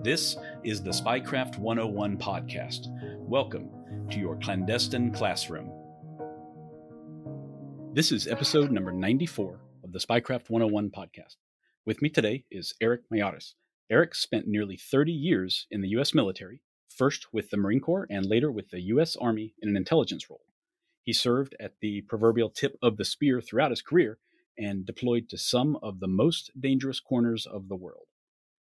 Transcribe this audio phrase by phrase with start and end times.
[0.00, 2.86] This is the Spycraft 101 podcast.
[3.18, 3.68] Welcome
[4.10, 5.72] to your clandestine classroom.
[7.94, 11.34] This is episode number 94 of the Spycraft 101 podcast.
[11.84, 13.54] With me today is Erick Miyares.
[13.90, 16.14] Erick spent nearly 30 years in the U.S.
[16.14, 19.16] military, first with the Marine Corps and later with the U.S.
[19.16, 20.44] Army in an intelligence role.
[21.02, 24.18] He served at the proverbial tip of the spear throughout his career
[24.56, 28.07] and deployed to some of the most dangerous corners of the world.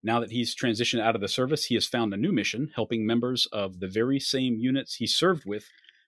[0.03, 3.07] Now that he's transitioned out of the service, he has found a new mission helping
[3.07, 5.65] members of the very same units he served with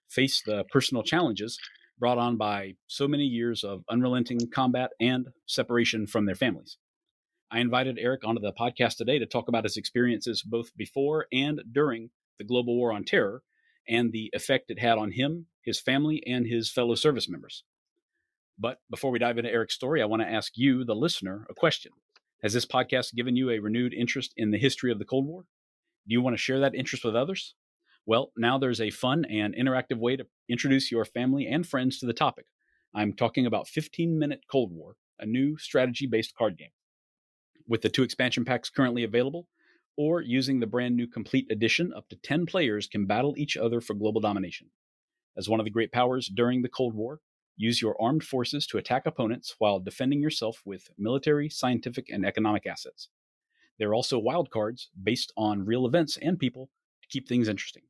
[0.08, 1.58] face the personal challenges
[1.98, 6.78] brought on by so many years of unrelenting combat and separation from their families.
[7.50, 11.60] I invited Erick onto the podcast today to talk about his experiences both before and
[11.72, 13.42] during the global war on terror
[13.88, 17.64] and the effect it had on him, his family, and his fellow service members.
[18.58, 21.54] But before we dive into Erick's story, I want to ask you, the listener, a
[21.54, 21.92] question.
[22.42, 25.42] Has this podcast given you a renewed interest in the history of the Cold War?
[26.06, 27.54] Do you want to share that interest with others?
[28.06, 32.06] Well, now there's a fun and interactive way to introduce your family and friends to
[32.06, 32.46] the topic.
[32.94, 36.70] I'm talking about 15 Minute Cold War, a new strategy based card game.
[37.66, 39.48] With the two expansion packs currently available,
[39.96, 43.80] or using the brand new Complete Edition, up to 10 players can battle each other
[43.80, 44.68] for global domination.
[45.36, 47.18] As one of the great powers during the Cold War,
[47.58, 52.66] use your armed forces to attack opponents while defending yourself with military, scientific, and economic
[52.66, 53.08] assets.
[53.78, 56.70] There are also wildcards based on real events and people
[57.02, 57.82] to keep things interesting.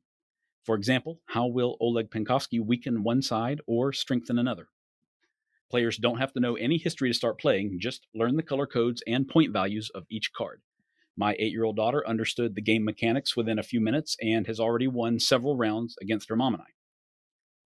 [0.65, 4.67] For example, how will Oleg Penkovsky weaken one side or strengthen another?
[5.69, 9.03] Players don't have to know any history to start playing, just learn the color codes
[9.07, 10.61] and point values of each card.
[11.15, 14.59] My eight year old daughter understood the game mechanics within a few minutes and has
[14.59, 16.78] already won several rounds against her mom and I.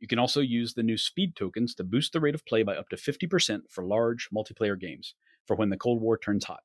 [0.03, 2.75] You can also use the new speed tokens to boost the rate of play by
[2.75, 5.15] up to 50% for large multiplayer games
[5.47, 6.59] for when the Cold War turns hot.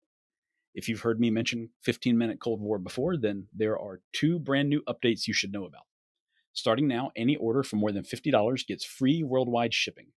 [0.74, 4.68] If you've heard me mention 15 minute Cold War before, then there are two brand
[4.68, 5.84] new updates you should know about.
[6.52, 10.08] Starting now, any order for more than $50 gets free worldwide shipping.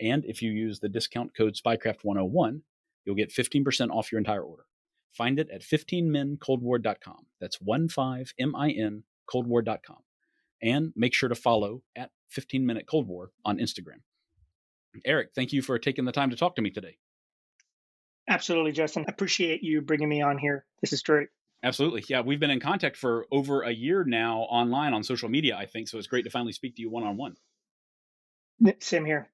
[0.00, 2.62] And if you use the discount code SPYCRAFT101,
[3.04, 4.64] you'll get 15% off your entire order.
[5.12, 7.26] Find it at 15mincoldwar.com.
[7.42, 9.98] That's 15min coldwar.com.
[10.62, 14.00] And make sure to follow at 15 Minute Cold War on Instagram.
[15.04, 16.96] Erick, thank you for taking the time to talk to me today.
[18.28, 19.04] Absolutely, Justin.
[19.08, 20.64] I appreciate you bringing me on here.
[20.80, 21.28] This is great.
[21.62, 22.04] Absolutely.
[22.08, 25.66] Yeah, we've been in contact for over a year now online on social media, I
[25.66, 25.88] think.
[25.88, 27.36] So it's great to finally speak to you one on one.
[28.80, 29.28] Same here.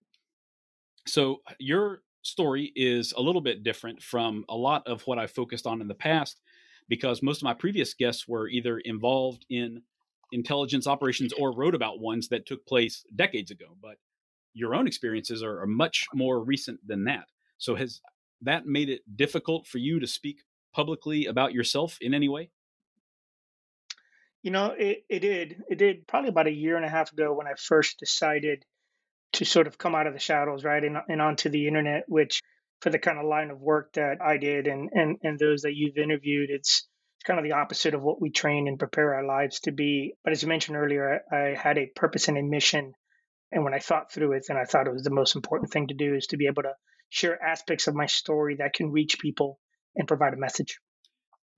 [1.07, 5.67] So your story is a little bit different from a lot of what I've focused
[5.67, 6.41] on in the past
[6.89, 9.83] because most of my previous guests were either involved in
[10.33, 13.77] intelligence operations or wrote about ones that took place decades ago.
[13.81, 13.97] But
[14.55, 17.27] your own experiences are, are much more recent than that.
[17.59, 18.01] So has
[18.43, 20.39] that made it difficult for you to speak
[20.75, 22.51] publicly about yourself in any way?
[24.43, 25.63] You know, it, it did.
[25.69, 28.65] It did probably about a year and a half ago when I first decided
[29.33, 32.43] to sort of come out of the shadows, right, and, and onto the internet, which
[32.81, 35.75] for the kind of line of work that I did and, and, and those that
[35.75, 36.87] you've interviewed, it's
[37.27, 40.15] kind of the opposite of what we train and prepare our lives to be.
[40.23, 42.93] But as you mentioned earlier, I, I had a purpose and a mission.
[43.53, 45.89] And when I thought through it, then I thought it was the most important thing
[45.89, 46.75] to do is to be able to
[47.09, 49.59] share aspects of my story that can reach people
[49.97, 50.79] and provide a message.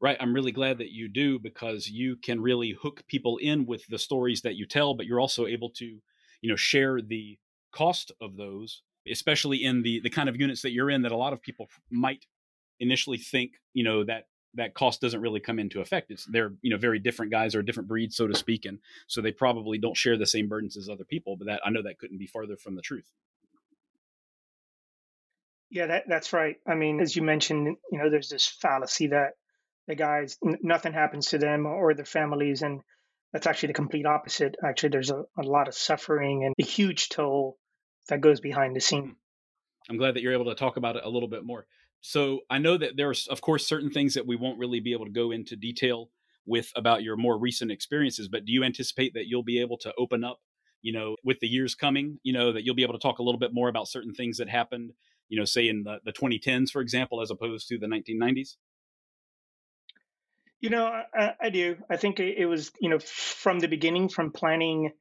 [0.00, 0.16] Right.
[0.20, 3.98] I'm really glad that you do because you can really hook people in with the
[3.98, 7.36] stories that you tell, but you're also able to, you know, share the
[7.72, 11.16] cost of those, especially in the the kind of units that you're in that a
[11.16, 12.26] lot of people might
[12.78, 14.26] initially think, you know, that
[14.58, 16.10] that cost doesn't really come into effect.
[16.10, 19.20] It's they're you know very different guys or different breeds, so to speak, and so
[19.20, 21.36] they probably don't share the same burdens as other people.
[21.36, 23.10] But that I know that couldn't be farther from the truth.
[25.70, 26.56] Yeah, that, that's right.
[26.66, 29.32] I mean, as you mentioned, you know, there's this fallacy that
[29.86, 32.80] the guys n- nothing happens to them or their families, and
[33.32, 34.56] that's actually the complete opposite.
[34.64, 37.58] Actually, there's a, a lot of suffering and a huge toll
[38.08, 39.02] that goes behind the scene.
[39.02, 39.12] Hmm.
[39.90, 41.66] I'm glad that you're able to talk about it a little bit more.
[42.00, 45.06] So I know that there's, of course, certain things that we won't really be able
[45.06, 46.10] to go into detail
[46.46, 49.92] with about your more recent experiences, but do you anticipate that you'll be able to
[49.98, 50.40] open up,
[50.80, 53.22] you know, with the years coming, you know, that you'll be able to talk a
[53.22, 54.92] little bit more about certain things that happened,
[55.28, 58.56] you know, say in the, the 2010s, for example, as opposed to the 1990s?
[60.60, 61.76] You know, I, I do.
[61.90, 64.92] I think it was, you know, from the beginning, from planning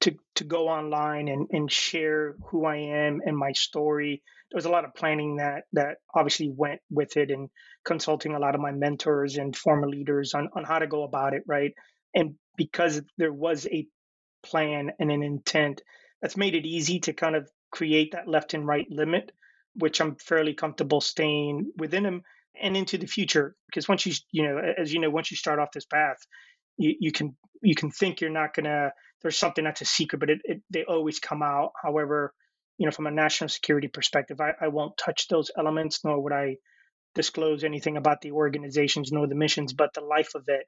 [0.00, 4.22] to to go online and, and share who I am and my story.
[4.50, 7.48] There was a lot of planning that that obviously went with it and
[7.84, 11.34] consulting a lot of my mentors and former leaders on, on how to go about
[11.34, 11.72] it, right?
[12.14, 13.86] And because there was a
[14.42, 15.82] plan and an intent,
[16.20, 19.32] that's made it easy to kind of create that left and right limit,
[19.74, 22.22] which I'm fairly comfortable staying within them
[22.60, 23.54] and into the future.
[23.66, 26.18] Because once you, you know, as you know, once you start off this path,
[26.76, 28.90] you, you can you can think you're not gonna.
[29.22, 31.72] There's something that's a secret, but it, it they always come out.
[31.82, 32.32] However,
[32.78, 36.32] you know, from a national security perspective, I, I won't touch those elements, nor would
[36.32, 36.56] I
[37.14, 40.64] disclose anything about the organizations nor the missions, but the life of it,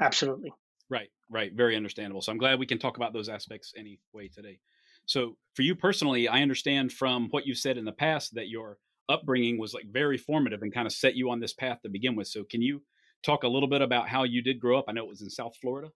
[0.00, 0.52] absolutely.
[0.90, 1.52] Right, right.
[1.54, 2.20] Very understandable.
[2.20, 4.58] So I'm glad we can talk about those aspects anyway today.
[5.06, 8.78] So for you personally, I understand from what you said in the past that your
[9.08, 12.16] upbringing was like very formative and kind of set you on this path to begin
[12.16, 12.26] with.
[12.26, 12.82] So can you
[13.22, 14.86] talk a little bit about how you did grow up?
[14.88, 15.90] I know it was in South Florida.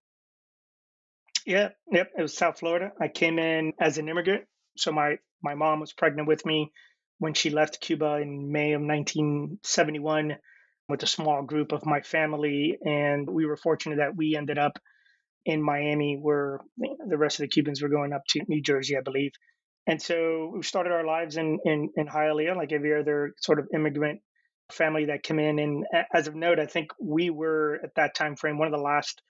[1.49, 2.93] Yeah, yep, it was South Florida.
[3.01, 4.45] I came in as an immigrant.
[4.77, 6.71] So my my mom was pregnant with me
[7.21, 10.37] when she left Cuba in May of 1971
[10.91, 14.79] with a small group of my family and we were fortunate that we ended up
[15.47, 19.01] in Miami where the rest of the Cubans were going up to New Jersey, I
[19.01, 19.33] believe.
[19.87, 23.69] And so we started our lives in, in, in Hialeah, like every other sort of
[23.73, 24.21] immigrant
[24.71, 25.59] family that came in.
[25.59, 28.85] And as of note, I think we were at that time frame one of the
[28.85, 29.23] last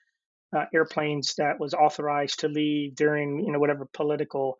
[0.55, 4.57] uh, airplanes that was authorized to leave during you know whatever political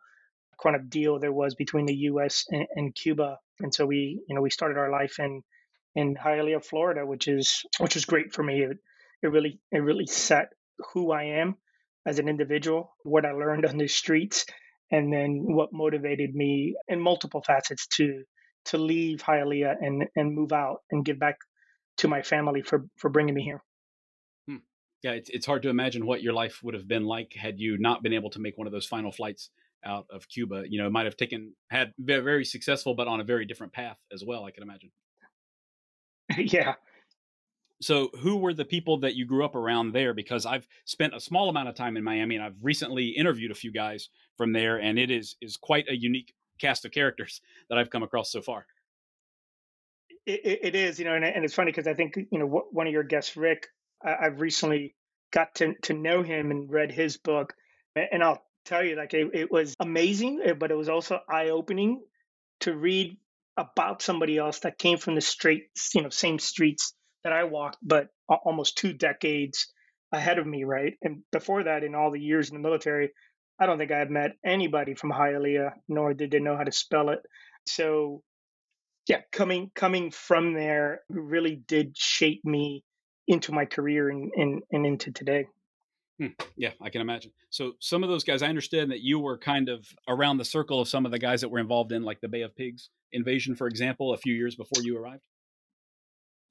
[0.62, 2.44] kind of deal there was between the U.S.
[2.50, 3.38] and, and Cuba.
[3.60, 5.42] And so we you know we started our life in
[5.94, 8.62] in Hialeah, Florida, which is which was great for me.
[8.62, 8.78] It,
[9.22, 10.48] it really it really set
[10.92, 11.56] who I am
[12.06, 14.46] as an individual, what I learned on the streets,
[14.90, 18.22] and then what motivated me in multiple facets to
[18.66, 21.38] to leave Hialeah and and move out and give back
[21.98, 23.62] to my family for for bringing me here.
[25.02, 27.78] Yeah, it's it's hard to imagine what your life would have been like had you
[27.78, 29.50] not been able to make one of those final flights
[29.84, 30.64] out of Cuba.
[30.68, 33.72] You know, it might have taken had very, very successful, but on a very different
[33.72, 34.44] path as well.
[34.44, 34.90] I can imagine.
[36.36, 36.74] yeah,
[37.80, 41.20] so who were the people that you grew up around there because i've spent a
[41.20, 44.78] small amount of time in miami and i've recently interviewed a few guys from there
[44.80, 48.40] and it is is quite a unique cast of characters that i've come across so
[48.40, 48.66] far
[50.26, 52.86] it, it is you know and, and it's funny because i think you know one
[52.86, 53.68] of your guests rick
[54.04, 54.94] i've recently
[55.32, 57.54] got to, to know him and read his book
[57.94, 62.02] and i'll tell you like it, it was amazing eh, but it was also eye-opening
[62.60, 63.16] to read
[63.56, 66.94] about somebody else that came from the straight you know same streets
[67.24, 69.72] that I walked, but almost two decades
[70.12, 70.94] ahead of me, right?
[71.02, 73.10] And before that, in all the years in the military,
[73.58, 76.72] I don't think I had met anybody from Hialeah, nor did they know how to
[76.72, 77.20] spell it.
[77.66, 78.22] So,
[79.06, 82.84] yeah, coming coming from there really did shape me
[83.30, 85.46] into my career and and, and into today.
[86.18, 86.26] Hmm.
[86.56, 87.32] Yeah, I can imagine.
[87.48, 90.80] So some of those guys, I understand that you were kind of around the circle
[90.80, 93.54] of some of the guys that were involved in like the Bay of Pigs invasion,
[93.56, 95.22] for example, a few years before you arrived.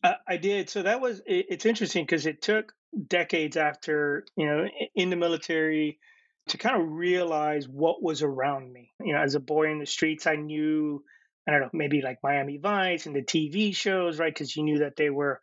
[0.04, 0.70] Uh, I did.
[0.70, 2.74] So that was it, it's interesting because it took
[3.08, 6.00] decades after you know in the military
[6.48, 8.92] to kind of realize what was around me.
[9.04, 11.04] You know, as a boy in the streets, I knew
[11.48, 14.34] I don't know maybe like Miami Vice and the TV shows, right?
[14.34, 15.42] Because you knew that they were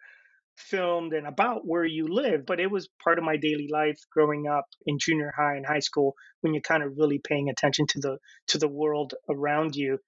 [0.57, 4.47] filmed and about where you live, but it was part of my daily life growing
[4.47, 8.01] up in junior high and high school when you're kind of really paying attention to
[8.01, 9.99] the to the world around you.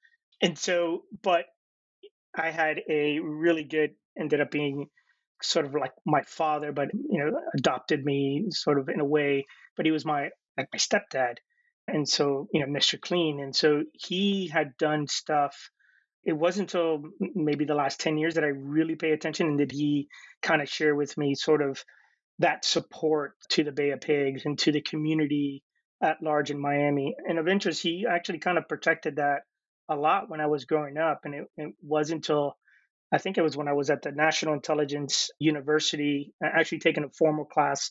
[0.40, 1.46] And so, but
[2.34, 4.88] I had a really good ended up being
[5.42, 9.46] sort of like my father, but you know, adopted me sort of in a way.
[9.76, 11.36] But he was my like my stepdad,
[11.86, 13.00] and so you know, Mr.
[13.00, 15.70] Clean, and so he had done stuff.
[16.24, 19.72] It wasn't until maybe the last ten years that I really pay attention, and did
[19.72, 20.08] he
[20.42, 21.82] kind of share with me sort of
[22.40, 25.62] that support to the Bay of Pigs and to the community
[26.02, 27.16] at large in Miami.
[27.26, 29.40] And of interest, he actually kind of protected that
[29.88, 32.56] a lot when I was growing up, and it, it wasn't until
[33.10, 37.10] I think it was when I was at the National Intelligence University, actually taking a
[37.18, 37.90] formal class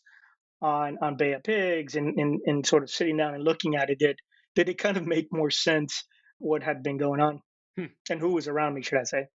[0.61, 3.89] on on Bay of Pigs and, and, and sort of sitting down and looking at
[3.89, 4.19] it, did
[4.55, 6.03] did it kind of make more sense
[6.39, 7.41] what had been going on.
[7.77, 7.85] Hmm.
[8.09, 9.27] and who was around me, should I say?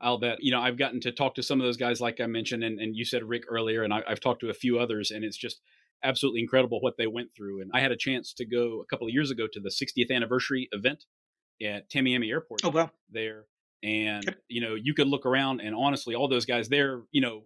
[0.00, 0.38] I'll bet.
[0.40, 2.80] You know, I've gotten to talk to some of those guys, like I mentioned, and,
[2.80, 5.36] and you said Rick earlier, and I, I've talked to a few others, and it's
[5.36, 5.60] just
[6.02, 7.60] absolutely incredible what they went through.
[7.60, 10.10] And I had a chance to go a couple of years ago to the 60th
[10.10, 11.04] anniversary event
[11.62, 12.62] at Tamiami Airport.
[12.64, 12.90] Oh, well.
[13.10, 13.44] There
[13.82, 17.42] and, you know, you could look around and honestly, all those guys there, you know,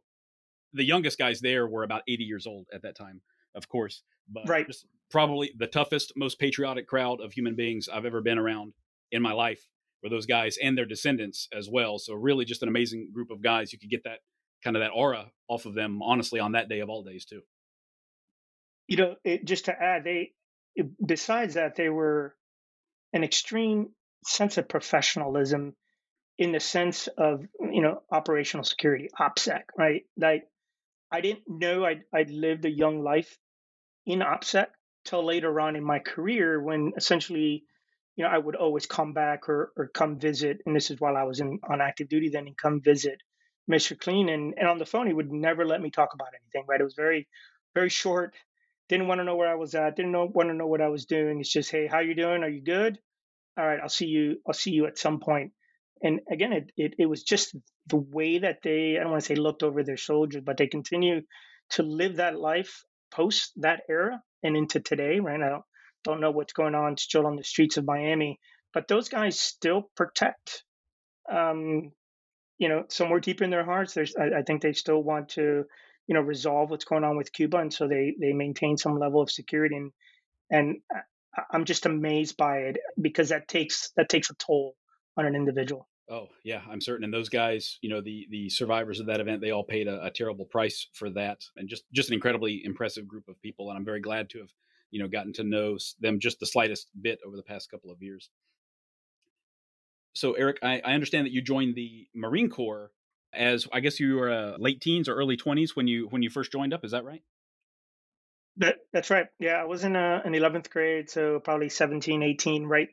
[0.72, 3.22] the youngest guys there were about 80 years old at that time,
[3.54, 4.02] of course.
[4.28, 4.66] But right.
[5.10, 8.74] probably the toughest, most patriotic crowd of human beings I've ever been around
[9.12, 9.66] in my life
[10.02, 11.98] were those guys and their descendants as well.
[11.98, 13.72] So really just an amazing group of guys.
[13.72, 14.20] You could get that
[14.62, 16.02] kind of that aura off of them.
[16.02, 17.42] Honestly, on that day of all days, too.
[18.86, 20.32] You know, it, just to add, they
[20.78, 22.34] eh, besides that they were
[23.12, 23.90] an extreme
[24.24, 25.74] sense of professionalism
[26.38, 30.44] in the sense of you know operational security opsec right like
[31.10, 33.38] i didn't know i'd, I'd lived a young life
[34.04, 34.66] in opsec
[35.04, 37.64] till later on in my career when essentially
[38.16, 41.16] you know i would always come back or, or come visit and this is while
[41.16, 43.20] i was in on active duty then and come visit
[43.70, 46.66] mr clean and, and on the phone he would never let me talk about anything
[46.68, 46.80] right?
[46.80, 47.28] It was very
[47.74, 48.34] very short.
[48.88, 49.96] Didn't want to know where i was at.
[49.96, 51.40] Didn't know, want to know what i was doing.
[51.40, 52.42] It's just hey how you doing?
[52.44, 52.98] Are you good?
[53.58, 55.52] All right i'll see you i'll see you at some point.
[56.02, 57.56] and again it, it, it was just
[57.88, 60.66] the way that they i don't want to say looked over their shoulders but they
[60.68, 61.22] continue
[61.70, 65.40] to live that life post that era and into today right?
[65.40, 65.64] Now
[66.06, 68.38] don't know what's going on still on the streets of miami
[68.72, 70.64] but those guys still protect
[71.30, 71.92] um,
[72.58, 75.64] you know somewhere deep in their hearts there's I, I think they still want to
[76.06, 79.20] you know resolve what's going on with cuba and so they they maintain some level
[79.20, 79.92] of security and
[80.50, 80.76] and
[81.50, 84.76] i'm just amazed by it because that takes that takes a toll
[85.16, 85.88] on an individual.
[86.08, 87.04] Oh yeah, I'm certain.
[87.04, 90.04] And those guys, you know, the the survivors of that event, they all paid a,
[90.04, 93.70] a, terrible price for that, and just just an incredibly impressive group of people.
[93.70, 94.48] And I'm very glad to have,
[94.90, 98.02] you know, gotten to know them just the slightest bit over the past couple of
[98.02, 98.30] years.
[100.14, 102.90] So Erick, I, I understand that you joined the Marine Corps
[103.34, 106.30] as I guess you were uh, late teens or early 20s when you when you
[106.30, 106.84] first joined up.
[106.84, 107.22] Is that right?
[108.58, 109.26] That that's right.
[109.38, 112.88] Yeah, I was in uh, 11th grade, so probably 17, 18, right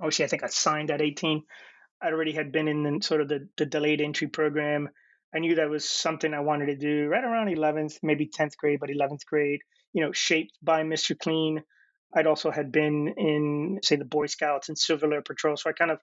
[0.00, 1.42] obviously I think I signed at 18.
[2.02, 4.88] I already had been in the, sort of the, the delayed entry program.
[5.34, 8.80] I knew that was something I wanted to do right around 11th, maybe 10th grade,
[8.80, 9.60] but 11th grade,
[9.96, 11.18] you know, shaped by Mr.
[11.18, 11.62] Clean.
[12.14, 15.56] I'd also had been in, say, the Boy Scouts and Civil Air Patrol.
[15.56, 16.00] So I kind of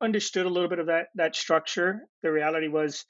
[0.00, 2.00] understood a little bit of that, that structure.
[2.24, 3.04] The reality was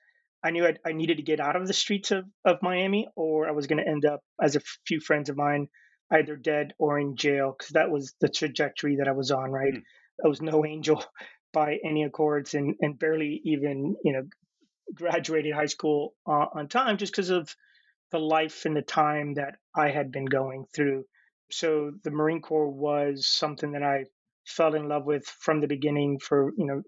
[0.44, 3.48] I knew I'd, i needed to get out of the streets of, of Miami or
[3.48, 5.68] I was going to end up, as a few friends of mine,
[6.12, 9.72] either dead or in jail because that was the trajectory that I was on, right?
[9.72, 9.82] Mm.
[10.22, 11.02] I was no angel
[11.54, 14.24] by any accords and, and barely even, you know,
[14.94, 17.56] graduated high school uh, on time just because of
[18.10, 21.04] the life and the time that I had been going through.
[21.50, 24.06] So the Marine Corps was something that I
[24.44, 26.82] fell in love with from the beginning for, you know,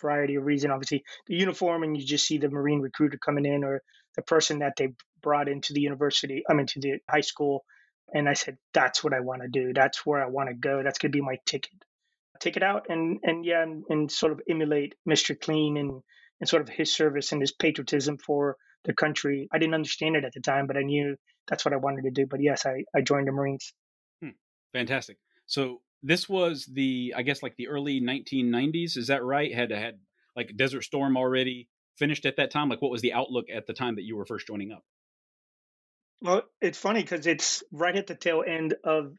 [0.00, 0.70] variety of reason.
[0.70, 3.82] Obviously, the uniform, and you just see the Marine recruiter coming in or
[4.16, 4.88] the person that they
[5.22, 7.64] brought into the university, I mean, to the high school.
[8.12, 9.72] And I said, that's what I want to do.
[9.72, 10.82] That's where I want to go.
[10.82, 11.72] That's going to be my ticket
[12.40, 15.38] take it out and and yeah and, and sort of emulate Mr.
[15.38, 16.02] Clean and
[16.40, 19.48] and sort of his service and his patriotism for the country.
[19.52, 21.16] I didn't understand it at the time, but I knew
[21.48, 22.26] that's what I wanted to do.
[22.26, 23.72] But yes, I, I joined the Marines.
[24.22, 24.30] Hmm.
[24.72, 25.18] Fantastic.
[25.46, 28.96] So this was the I guess like the early 1990s.
[28.96, 29.54] Is that right?
[29.54, 29.98] Had had
[30.36, 32.68] like Desert Storm already finished at that time.
[32.68, 34.84] Like what was the outlook at the time that you were first joining up?
[36.20, 39.14] Well, it's funny because it's right at the tail end of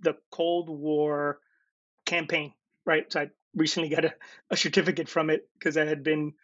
[0.00, 1.38] the Cold War
[2.04, 2.52] campaign
[2.86, 3.10] right?
[3.12, 4.14] So I recently got a,
[4.50, 6.34] a certificate from it because I had been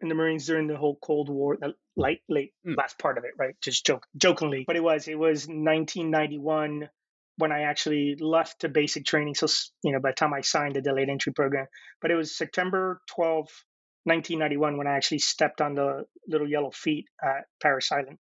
[0.00, 2.76] in the Marines during the whole Cold War, the late late mm.
[2.76, 3.54] last part of it, right?
[3.60, 6.88] Just joke, jokingly, but it was it was 1991
[7.36, 9.34] when I actually left to basic training.
[9.34, 9.46] So
[9.82, 11.66] you know, by the time I signed the delayed entry program,
[12.00, 13.36] but it was September 12,
[14.04, 18.18] 1991 when I actually stepped on the little yellow feet at Parris Island.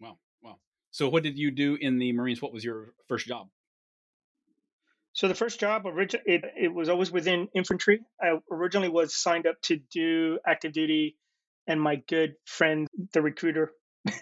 [0.00, 0.56] Wow, wow.
[0.90, 2.42] So what did you do in the Marines?
[2.42, 3.48] What was your first job?
[5.16, 8.00] So the first job, it, it was always within infantry.
[8.20, 11.16] I originally was signed up to do active duty,
[11.66, 13.72] and my good friend, the recruiter,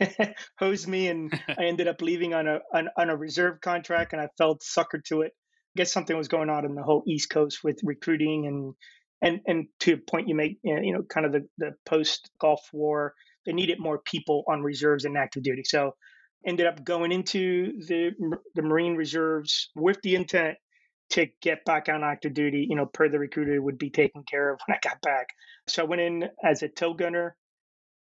[0.60, 4.22] hosed me, and I ended up leaving on a on, on, a reserve contract, and
[4.22, 5.32] I felt suckered to it.
[5.34, 8.74] I guess something was going on in the whole East Coast with recruiting, and
[9.20, 12.68] and and to a point you make, you know, kind of the the post Gulf
[12.72, 13.14] War,
[13.46, 15.64] they needed more people on reserves and active duty.
[15.64, 15.96] So
[16.46, 18.12] ended up going into the
[18.54, 20.56] the Marine Reserves with the intent
[21.10, 24.52] to get back on active duty, you know, per the recruiter would be taken care
[24.52, 25.28] of when I got back.
[25.68, 27.36] So I went in as a tow gunner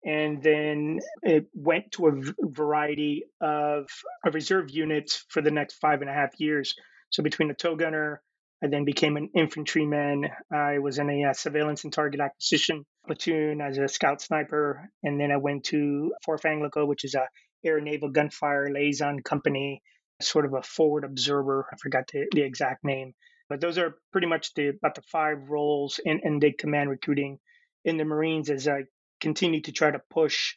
[0.05, 3.89] and then it went to a variety of,
[4.33, 6.75] reserve units for the next five and a half years.
[7.11, 8.23] So between the tow gunner,
[8.65, 10.29] I then became an infantryman.
[10.53, 15.21] I was in a uh, surveillance and target acquisition platoon as a scout sniper, and
[15.21, 17.27] then I went to 4th Anglico, which is a
[17.65, 19.83] air naval gunfire liaison company
[20.23, 21.67] sort of a forward observer.
[21.73, 23.15] I forgot the, the exact name,
[23.49, 27.39] but those are pretty much the about the five roles in, in the command recruiting
[27.85, 28.85] in the Marines as I
[29.21, 30.55] continue to try to push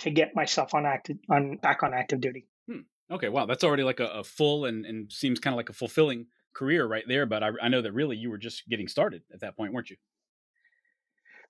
[0.00, 2.46] to get myself on active on back on active duty.
[2.70, 2.80] Hmm.
[3.10, 5.74] Okay, wow, that's already like a, a full and, and seems kind of like a
[5.74, 7.26] fulfilling career right there.
[7.26, 9.90] But I, I know that really you were just getting started at that point, weren't
[9.90, 9.96] you?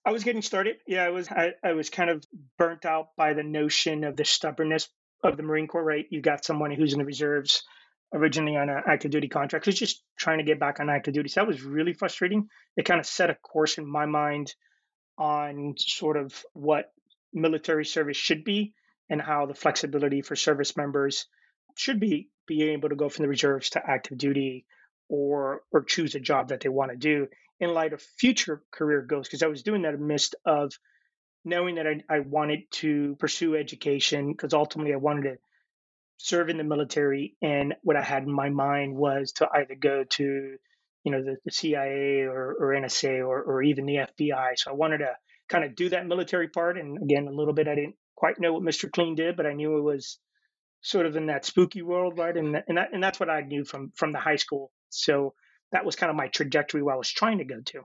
[0.04, 0.76] I was getting started.
[0.86, 1.28] Yeah, I was.
[1.28, 2.24] I, I was kind of
[2.56, 4.88] burnt out by the notion of the stubbornness
[5.22, 5.84] of the Marine Corps.
[5.84, 7.62] Right, you got someone who's in the reserves,
[8.12, 11.28] originally on an active duty contract, who's just trying to get back on active duty.
[11.28, 12.48] So that was really frustrating.
[12.76, 14.54] It kind of set a course in my mind
[15.18, 16.92] on sort of what
[17.32, 18.72] military service should be
[19.10, 21.26] and how the flexibility for service members
[21.76, 24.66] should be being able to go from the reserves to active duty
[25.08, 27.28] or or choose a job that they want to do
[27.60, 30.72] in light of future career goals because I was doing that amidst of
[31.48, 35.38] knowing that I, I wanted to pursue education because ultimately I wanted to
[36.18, 40.04] serve in the military and what I had in my mind was to either go
[40.04, 40.56] to
[41.04, 44.74] you know the, the CIA or, or NSA or, or even the FBI so I
[44.74, 45.16] wanted to
[45.48, 48.52] kind of do that military part and again a little bit I didn't quite know
[48.52, 48.90] what Mr.
[48.90, 50.18] Clean did but I knew it was
[50.80, 53.64] sort of in that spooky world right and and, that, and that's what I knew
[53.64, 55.34] from from the high school so
[55.72, 57.82] that was kind of my trajectory where I was trying to go to.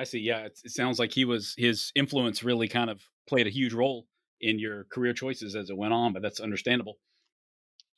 [0.00, 0.20] I see.
[0.20, 3.74] Yeah, it, it sounds like he was his influence really kind of played a huge
[3.74, 4.06] role
[4.40, 6.96] in your career choices as it went on, but that's understandable.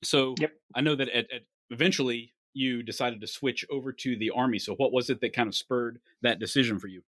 [0.02, 0.50] So yep.
[0.74, 4.58] I know that at, at eventually you decided to switch over to the army.
[4.58, 7.02] So what was it that kind of spurred that decision for you?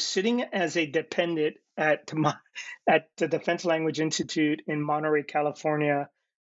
[0.00, 2.10] Sitting as a dependent at
[2.88, 6.08] at the Defense Language Institute in Monterey, California,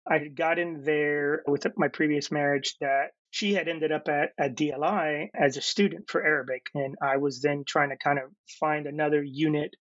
[0.09, 4.57] I had gotten there with my previous marriage that she had ended up at, at
[4.57, 6.67] DLI as a student for Arabic.
[6.75, 8.25] And I was then trying to kind of
[8.59, 9.75] find another unit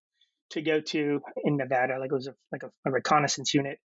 [0.51, 3.79] to go to in Nevada, like it was a, like a, a reconnaissance unit.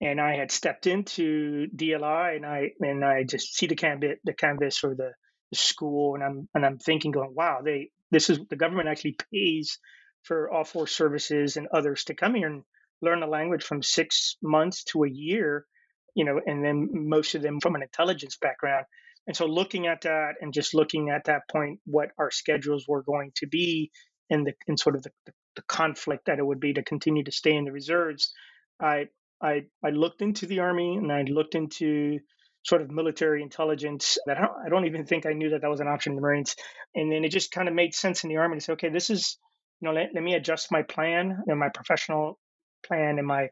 [0.00, 4.32] And I had stepped into DLI and I and I just see the canvas the
[4.32, 5.12] canvas for the,
[5.50, 9.16] the school and I'm and I'm thinking going, wow, they this is the government actually
[9.32, 9.78] pays
[10.24, 12.64] for all four services and others to come here and
[13.00, 15.66] learn the language from six months to a year
[16.14, 18.86] you know, and then most of them from an intelligence background.
[19.26, 23.02] And so looking at that and just looking at that point, what our schedules were
[23.02, 23.90] going to be
[24.30, 27.54] and the sort of the, the, conflict that it would be to continue to stay
[27.54, 28.32] in the reserves,
[28.80, 29.08] I
[29.42, 32.18] I I looked into the army and I looked into
[32.64, 35.70] sort of military intelligence that I don't, I don't even think I knew that that
[35.70, 36.54] was an option in the Marines.
[36.94, 39.10] And then it just kind of made sense in the army to say, okay, this
[39.10, 39.36] is,
[39.80, 42.38] you know, let, let me adjust my plan and my professional
[42.86, 43.48] plan and my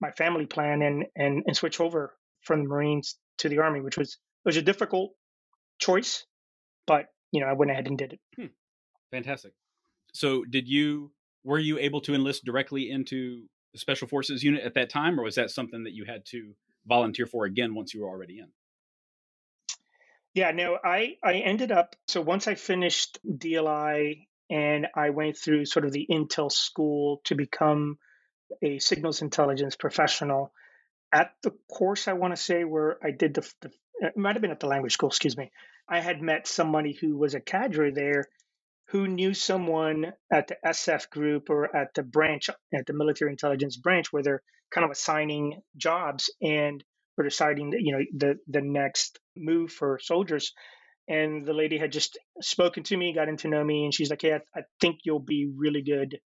[0.00, 3.98] my family plan and and and switch over from the Marines to the Army, which
[3.98, 5.12] was was a difficult
[5.78, 6.24] choice,
[6.86, 8.20] but you know I went ahead and did it.
[8.36, 8.46] Hmm.
[9.10, 9.52] Fantastic.
[10.14, 11.10] So, did you
[11.44, 15.24] were you able to enlist directly into the Special Forces unit at that time, or
[15.24, 16.54] was that something that you had to
[16.86, 18.48] volunteer for again once you were already in?
[20.32, 25.66] Yeah, no, I I ended up so once I finished DLI and I went through
[25.66, 27.98] sort of the intel school to become
[28.62, 30.52] a signals intelligence professional
[31.12, 34.42] at the course I want to say where I did the, the it might have
[34.42, 35.50] been at the language school, excuse me.
[35.88, 38.24] I had met somebody who was a cadre there
[38.88, 43.76] who knew someone at the SF group or at the branch at the military intelligence
[43.76, 46.84] branch where they're kind of assigning jobs and
[47.16, 50.52] we're deciding you know the the next move for soldiers
[51.08, 54.22] and the lady had just spoken to me gotten to know me and she's like
[54.22, 56.18] hey I, I think you'll be really good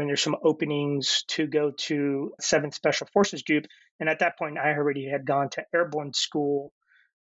[0.00, 3.66] mean, there's some openings to go to 7th Special Forces Group.
[4.00, 6.72] And at that point, I already had gone to airborne school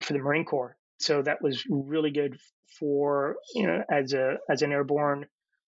[0.04, 0.76] for the Marine Corps.
[0.98, 2.38] So that was really good
[2.78, 5.26] for, you know, as a as an airborne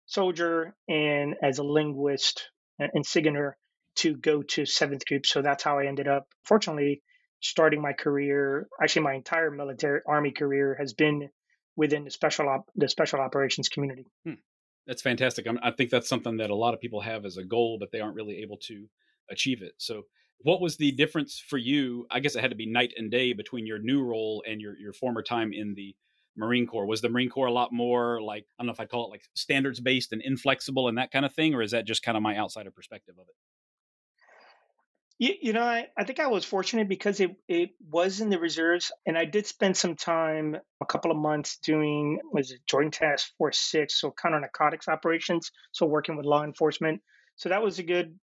[0.06, 3.54] soldier and as a linguist and SIGINT
[3.94, 5.26] to go to 7th Group.
[5.26, 7.02] So that's how I ended up, fortunately,
[7.40, 8.68] starting my career.
[8.82, 11.28] Actually, my entire military Army career has been
[11.76, 14.06] within the special op, the special operations community.
[14.24, 14.34] Hmm.
[14.86, 15.46] That's fantastic.
[15.46, 17.92] I, I think that's something that a lot of people have as a goal, but
[17.92, 18.86] they aren't really able to
[19.30, 19.74] achieve it.
[19.78, 20.02] So,
[20.42, 22.06] what was the difference for you?
[22.10, 24.76] I guess it had to be night and day between your new role and your
[24.78, 25.94] your former time in the
[26.36, 26.86] Marine Corps.
[26.86, 29.10] Was the Marine Corps a lot more like I don't know if I'd call it
[29.10, 32.16] like standards based and inflexible and that kind of thing, or is that just kind
[32.16, 33.34] of my outsider perspective of it?
[35.18, 38.90] You, know, I, I think I was fortunate because it, it was in the reserves,
[39.06, 43.30] and I did spend some time, a couple of months, doing was it Joint Task
[43.38, 47.02] Force Six, so counter narcotics operations, so working with law enforcement.
[47.36, 48.18] So that was a good,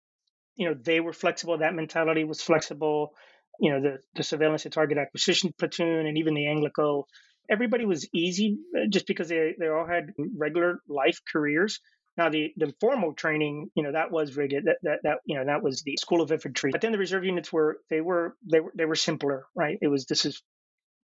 [0.57, 1.57] you know, they were flexible.
[1.57, 3.13] That mentality was flexible.
[3.59, 7.03] You know, the the surveillance and target acquisition platoon, and even the Anglico
[7.49, 11.79] everybody was easy uh, just because they, they all had regular life careers.
[12.17, 14.65] Now the the formal training, you know, that was rigid.
[14.65, 16.71] That that that you know that was the School of Infantry.
[16.71, 19.77] But then the reserve units were they were they were they were simpler, right?
[19.81, 20.41] It was this is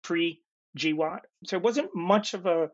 [0.03, 0.41] pre
[0.79, 2.71] GWOT, so it wasn't much of a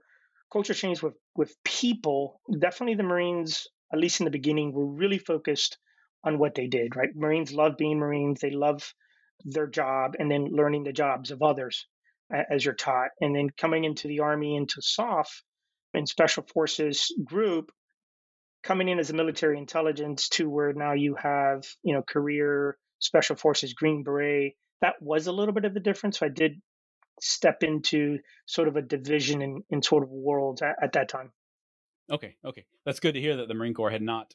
[0.52, 2.40] culture change with with people.
[2.60, 5.76] Definitely the Marines, at least in the beginning, were really focused
[6.24, 6.96] on what they did.
[6.96, 8.40] Right, Marines love being Marines.
[8.40, 8.92] They love
[9.44, 11.87] their job, and then learning the jobs of others
[12.31, 15.42] as you're taught, and then coming into the Army into SOF
[15.94, 17.72] and Special Forces group
[18.62, 23.37] coming in as a military intelligence to where now you have, you know, career special
[23.37, 26.18] forces, Green Beret, that was a little bit of a difference.
[26.18, 26.61] So I did
[27.20, 31.33] step into sort of a division in, in sort of worlds at, at that time.
[32.11, 34.35] Okay, okay, that's good to hear that the Marine Corps had not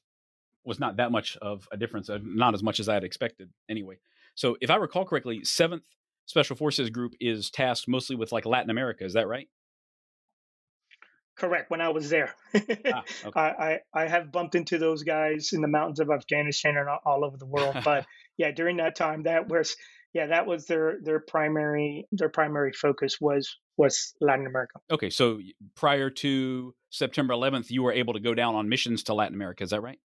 [0.66, 3.50] was not that much of a difference, uh, not as much as I had expected.
[3.70, 3.98] Anyway,
[4.36, 5.84] so if I recall correctly, Seventh
[6.26, 9.06] Special Forces Group is tasked mostly with like Latin America.
[9.06, 9.48] Is that right?
[11.36, 11.72] Correct.
[11.72, 13.40] When I was there, ah, okay.
[13.40, 17.26] I, I, I have bumped into those guys in the mountains of Afghanistan and all
[17.26, 17.76] over the world.
[17.84, 18.06] But
[18.38, 19.76] yeah, during that time, that was
[20.14, 24.80] yeah, that was their their primary their primary focus was was Latin America.
[24.92, 25.40] Okay, so
[25.76, 29.64] prior to September 11th, you were able to go down on missions to Latin America.
[29.64, 30.00] Is that right?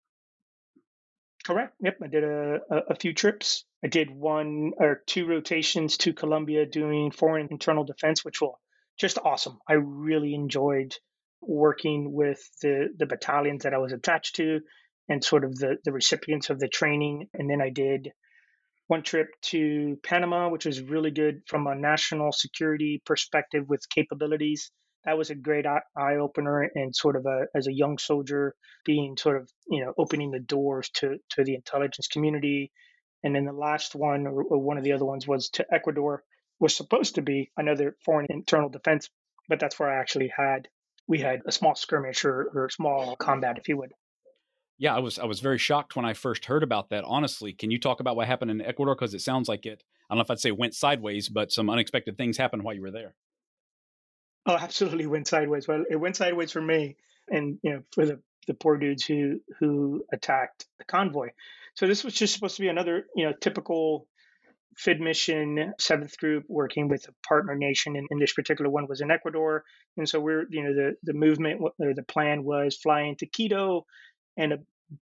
[1.47, 1.77] Correct.
[1.81, 2.59] Yep, I did a,
[2.91, 3.65] a, few trips.
[3.85, 8.57] I did one or two rotations to Colombia doing foreign internal defense, which was
[8.99, 9.61] just awesome.
[9.69, 10.97] I really enjoyed
[11.41, 14.61] working with the the battalions that I was attached to
[15.09, 17.29] and sort of the the recipients of the training.
[17.33, 18.11] And then I did
[18.89, 24.73] one trip to Panama, which was really good from a national security perspective with capabilities.
[25.07, 29.17] That was a great eye opener, and sort of a as a young soldier, being
[29.17, 32.73] sort of you know opening the doors to to the intelligence community.
[33.25, 36.23] And then the last one, or, one of the other ones, was to Ecuador.
[36.59, 39.11] Was supposed to be another foreign internal defense,
[39.49, 40.69] but that's where I actually had
[41.07, 43.93] we had a small skirmish or, or small combat, if you would
[44.79, 47.05] yeah, I was I was very shocked when I first heard about that.
[47.05, 48.95] Honestly, can you talk about what happened in Ecuador?
[48.95, 49.83] Because it sounds like it.
[50.09, 52.83] I don't know if I'd say went sideways, but some unexpected things happened while you
[52.83, 53.15] were there.
[54.47, 55.67] Oh, absolutely went sideways.
[55.67, 56.97] Well, it went sideways for me,
[57.29, 61.31] and you know, for the the poor dudes who who attacked the convoy.
[61.75, 64.07] So this was just supposed to be another you know typical
[64.77, 69.11] FID mission seventh group working with a partner nation, and this particular one was in
[69.11, 69.65] Ecuador.
[69.97, 73.87] And so we're you know the the movement or the plan was fly into Quito
[74.37, 74.59] and a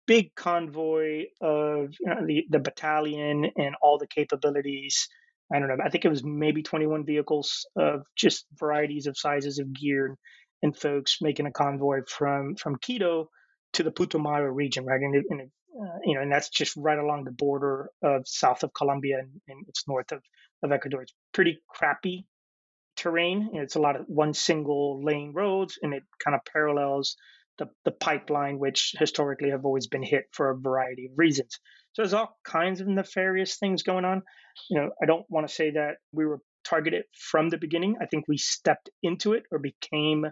[0.07, 5.09] big convoy of you know, the, the battalion and all the capabilities.
[5.53, 5.77] I don't know.
[5.83, 10.17] I think it was maybe 21 vehicles of just varieties of sizes of gear
[10.63, 13.29] and folks making a convoy from from Quito
[13.73, 14.99] to the Putumayo region, right?
[14.99, 18.73] And, and uh, you know, and that's just right along the border of south of
[18.73, 20.21] Colombia and, and it's north of,
[20.63, 21.01] of Ecuador.
[21.01, 22.25] It's pretty crappy
[22.95, 23.51] terrain.
[23.53, 27.15] It's a lot of one single lane roads, and it kind of parallels
[27.57, 31.59] the, the pipeline, which historically have always been hit for a variety of reasons.
[31.93, 34.23] So there's all kinds of nefarious things going on.
[34.69, 37.95] You know, I don't want to say that we were targeted from the beginning.
[38.01, 40.25] I think we stepped into it or became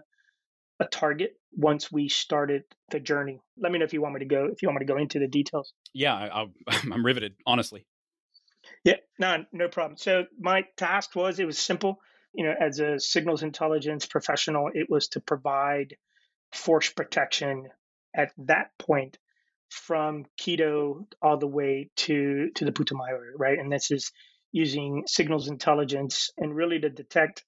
[0.80, 3.40] a target once we started the journey.
[3.58, 4.98] Let me know if you want me to go if you want me to go
[4.98, 5.72] into the details.
[5.92, 6.46] Yeah, I,
[6.92, 7.86] I'm riveted, honestly.
[8.84, 9.96] Yeah, no, no problem.
[9.96, 12.00] So my task was it was simple.
[12.34, 15.96] You know, as a signals intelligence professional, it was to provide
[16.52, 17.68] force protection
[18.14, 19.18] at that point
[19.70, 23.58] from Quito all the way to to the Putumayo, right?
[23.58, 24.12] And this is
[24.52, 27.44] using signals intelligence and really to detect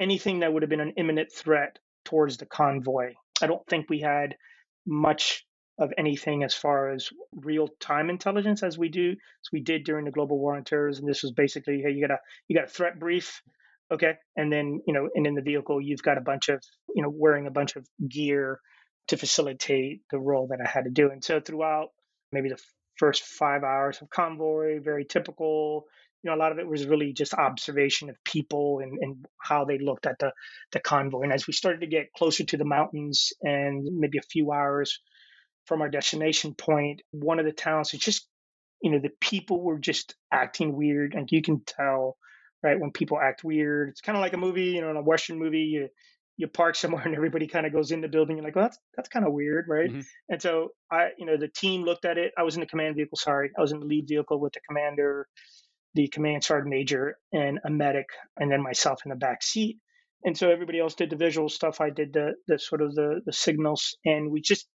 [0.00, 3.14] anything that would have been an imminent threat towards the convoy.
[3.40, 4.36] I don't think we had
[4.84, 5.46] much
[5.78, 10.04] of anything as far as real time intelligence as we do as we did during
[10.04, 11.06] the global war on terrorism.
[11.06, 13.40] This was basically, hey, you got a you got a threat brief,
[13.92, 16.62] okay and then you know and in the vehicle you've got a bunch of
[16.94, 18.58] you know wearing a bunch of gear
[19.08, 21.10] to facilitate the role that i had to do.
[21.10, 21.88] And so throughout
[22.30, 22.58] maybe the
[22.96, 25.86] first five hours of convoy very typical
[26.22, 29.64] you know a lot of it was really just observation of people and, and how
[29.64, 30.32] they looked at the
[30.72, 31.22] the convoy.
[31.22, 35.00] And as we started to get closer to the mountains and maybe a few hours
[35.66, 38.26] from our destination point one of the towns is just
[38.82, 41.14] you know the people were just acting weird.
[41.14, 42.16] And you can tell
[42.62, 42.78] right?
[42.78, 45.38] When people act weird, it's kind of like a movie, you know, in a Western
[45.38, 45.88] movie, you
[46.36, 48.36] you park somewhere and everybody kind of goes in the building.
[48.36, 49.90] You're like, well, that's that's kind of weird, right?
[49.90, 50.00] Mm-hmm.
[50.28, 52.32] And so I, you know, the team looked at it.
[52.38, 53.18] I was in the command vehicle.
[53.18, 55.26] Sorry, I was in the lead vehicle with the commander,
[55.94, 58.06] the command sergeant major, and a medic,
[58.38, 59.78] and then myself in the back seat.
[60.24, 61.80] And so everybody else did the visual stuff.
[61.80, 64.66] I did the the sort of the the signals, and we just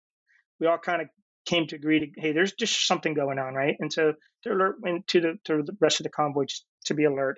[0.60, 1.08] we all kind of
[1.46, 3.76] came to agree to hey, there's just something going on, right?
[3.80, 6.94] And so to alert went to the to the rest of the convoy just to
[6.94, 7.38] be alert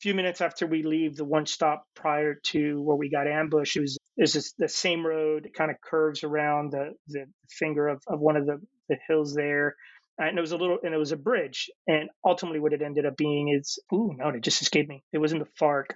[0.00, 3.80] few minutes after we leave the one stop prior to where we got ambushed, it
[3.80, 5.46] was is the same road.
[5.46, 9.34] It kind of curves around the the finger of, of one of the, the hills
[9.34, 9.74] there.
[10.16, 11.68] And it was a little, and it was a bridge.
[11.88, 15.02] And ultimately, what it ended up being is, ooh, no, it just escaped me.
[15.12, 15.86] It wasn't the FARC,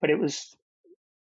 [0.00, 0.54] but it was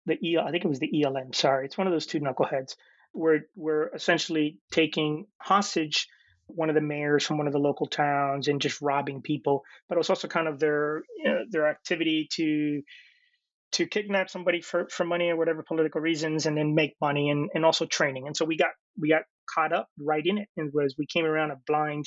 [0.05, 0.37] the E.
[0.37, 1.35] I think it was the ELN.
[1.35, 2.75] Sorry, it's one of those two knuckleheads.
[3.15, 6.07] We're we're essentially taking hostage
[6.49, 9.63] one of the mayors from one of the local towns and just robbing people.
[9.89, 12.83] But it was also kind of their you know, their activity to
[13.73, 17.51] to kidnap somebody for, for money or whatever political reasons and then make money and,
[17.55, 18.27] and also training.
[18.27, 19.23] And so we got we got
[19.55, 20.49] caught up right in it.
[20.57, 22.07] And as we came around a blind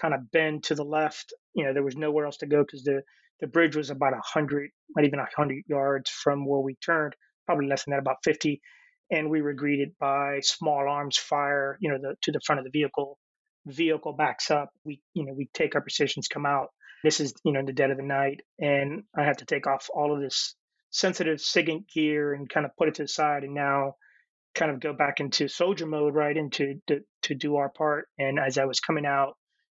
[0.00, 2.82] kind of bend to the left, you know, there was nowhere else to go because
[2.82, 3.02] the
[3.40, 7.14] the bridge was about a hundred, not even a hundred yards from where we turned,
[7.44, 8.60] probably less than that, about fifty.
[9.10, 12.64] And we were greeted by small arms fire, you know, the, to the front of
[12.64, 13.18] the vehicle.
[13.66, 14.70] Vehicle backs up.
[14.84, 16.68] We, you know, we take our positions, come out.
[17.04, 19.66] This is, you know, in the dead of the night, and I have to take
[19.66, 20.54] off all of this
[20.90, 23.96] sensitive SIGINT gear and kind of put it to the side, and now
[24.54, 28.08] kind of go back into soldier mode, right, into to, to do our part.
[28.18, 29.36] And as I was coming out,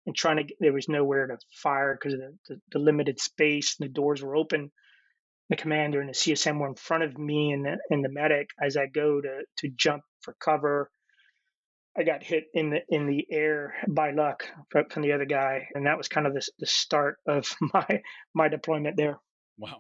[0.09, 3.77] and trying to there was nowhere to fire because of the, the, the, limited space
[3.79, 4.71] And the doors were open
[5.51, 8.49] the commander and the csm were in front of me and the, and the medic
[8.61, 10.91] as i go to to jump for cover
[11.97, 14.47] i got hit in the in the air by luck
[14.91, 18.03] from the other guy and that was kind of the, the start of my
[18.35, 19.19] my deployment there.
[19.59, 19.79] Wow.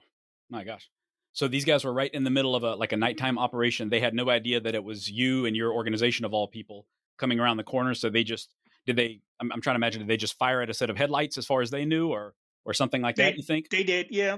[0.51, 0.89] My gosh.
[1.33, 3.91] So these guys were right in the middle of a like a nighttime operation.
[3.91, 6.87] They had no idea that it was you and your organization of all people
[7.19, 8.55] coming around the corner so they just
[8.87, 10.97] did they I'm, I'm, trying to imagine did they just fire at a set of
[10.97, 13.71] headlights as far as they knew or or something like they, that you think?
[13.71, 14.37] they did yeah.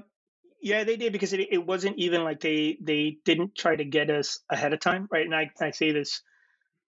[0.63, 4.11] Yeah they did because it, it wasn't even like they they didn't try to get
[4.11, 5.27] us ahead of time right?
[5.27, 6.23] And i, I say this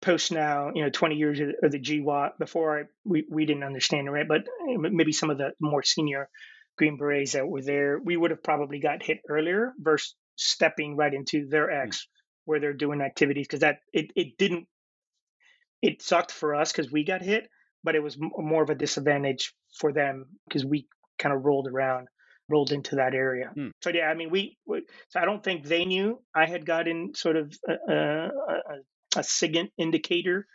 [0.01, 4.07] post now you know 20 years of the GWOT before I, we, we didn't understand
[4.07, 6.29] it right but eh, maybe some of the more senior
[6.77, 11.13] green berets that were there we would have probably got hit earlier versus stepping right
[11.13, 11.87] into their hmm.
[11.87, 12.51] X mm-hmm.
[12.51, 14.67] where they're doing activities because that it, it didn't
[15.81, 17.49] it sucked for us because we got hit,
[17.83, 20.87] but it was more of a disadvantage for them because we
[21.17, 22.07] kind of rolled around,
[22.49, 23.51] rolled into that area.
[23.53, 23.69] Hmm.
[23.81, 27.13] So yeah, I mean, we, we, So I don't think they knew I had gotten
[27.15, 28.75] sort of a, a, a,
[29.15, 30.47] a SIGINT indicator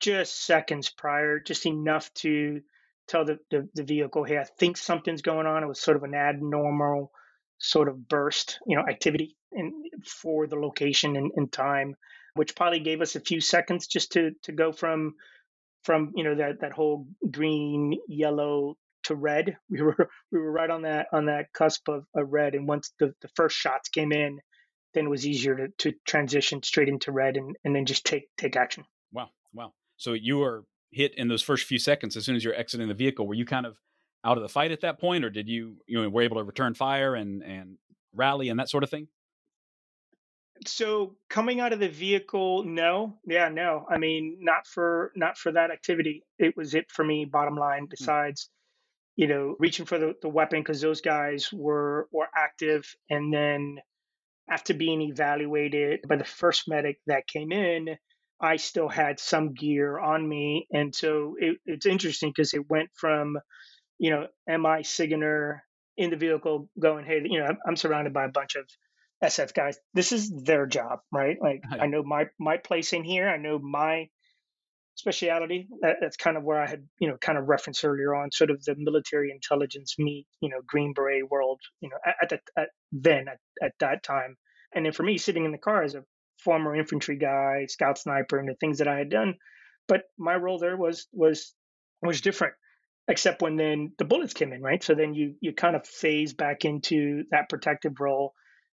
[0.00, 2.60] just seconds prior, just enough to
[3.08, 5.62] tell the, the, the vehicle, hey, I think something's going on.
[5.62, 7.10] It was sort of an abnormal
[7.58, 9.72] sort of burst, you know, activity in,
[10.04, 11.96] for the location and, and time
[12.38, 15.14] which probably gave us a few seconds just to to go from
[15.82, 20.70] from you know that that whole green yellow to red we were we were right
[20.70, 24.12] on that on that cusp of, of red and once the, the first shots came
[24.12, 24.38] in
[24.94, 28.28] then it was easier to, to transition straight into red and, and then just take
[28.36, 28.84] take action.
[29.12, 29.72] Wow wow.
[29.96, 32.94] So you were hit in those first few seconds as soon as you're exiting the
[32.94, 33.26] vehicle.
[33.26, 33.78] Were you kind of
[34.24, 36.44] out of the fight at that point or did you you know were able to
[36.44, 37.76] return fire and and
[38.14, 39.08] rally and that sort of thing?
[40.66, 43.14] So coming out of the vehicle no.
[43.26, 43.86] Yeah no.
[43.88, 46.24] I mean not for not for that activity.
[46.38, 47.90] It was it for me bottom line hmm.
[47.90, 48.50] besides
[49.16, 52.92] you know reaching for the, the weapon because those guys were were active.
[53.10, 53.78] And then
[54.50, 57.96] after being evaluated by the first medic that came in
[58.40, 62.90] i still had some gear on me and so it, it's interesting because it went
[62.94, 63.38] from
[63.98, 65.60] you know mi SIGINTer
[65.96, 68.64] in the vehicle going hey you know I'm, I'm surrounded by a bunch of
[69.22, 71.36] SF guys, this is their job, right?
[71.40, 73.28] Like oh, I know my my place in here.
[73.28, 74.08] I know my
[74.98, 75.68] speciality.
[75.80, 78.50] That, that's kind of where I had, you know, kind of referenced earlier on, sort
[78.50, 82.68] of the military intelligence meet, you know, Green Beret world, you know, at, at, at
[82.92, 84.36] then at, at that time.
[84.74, 86.04] And then for me, sitting in the car as a
[86.38, 89.34] former infantry guy, scout sniper, and the things that I had done,
[89.86, 91.54] but my role there was was
[92.02, 92.54] was different
[93.08, 96.34] except when then the bullets came in right so then you you kind of phase
[96.34, 98.34] back into that protective role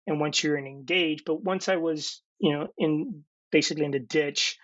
[0.08, 1.24] and once you're in engaged.
[1.26, 4.58] But once I was, you know, in basically in the ditch,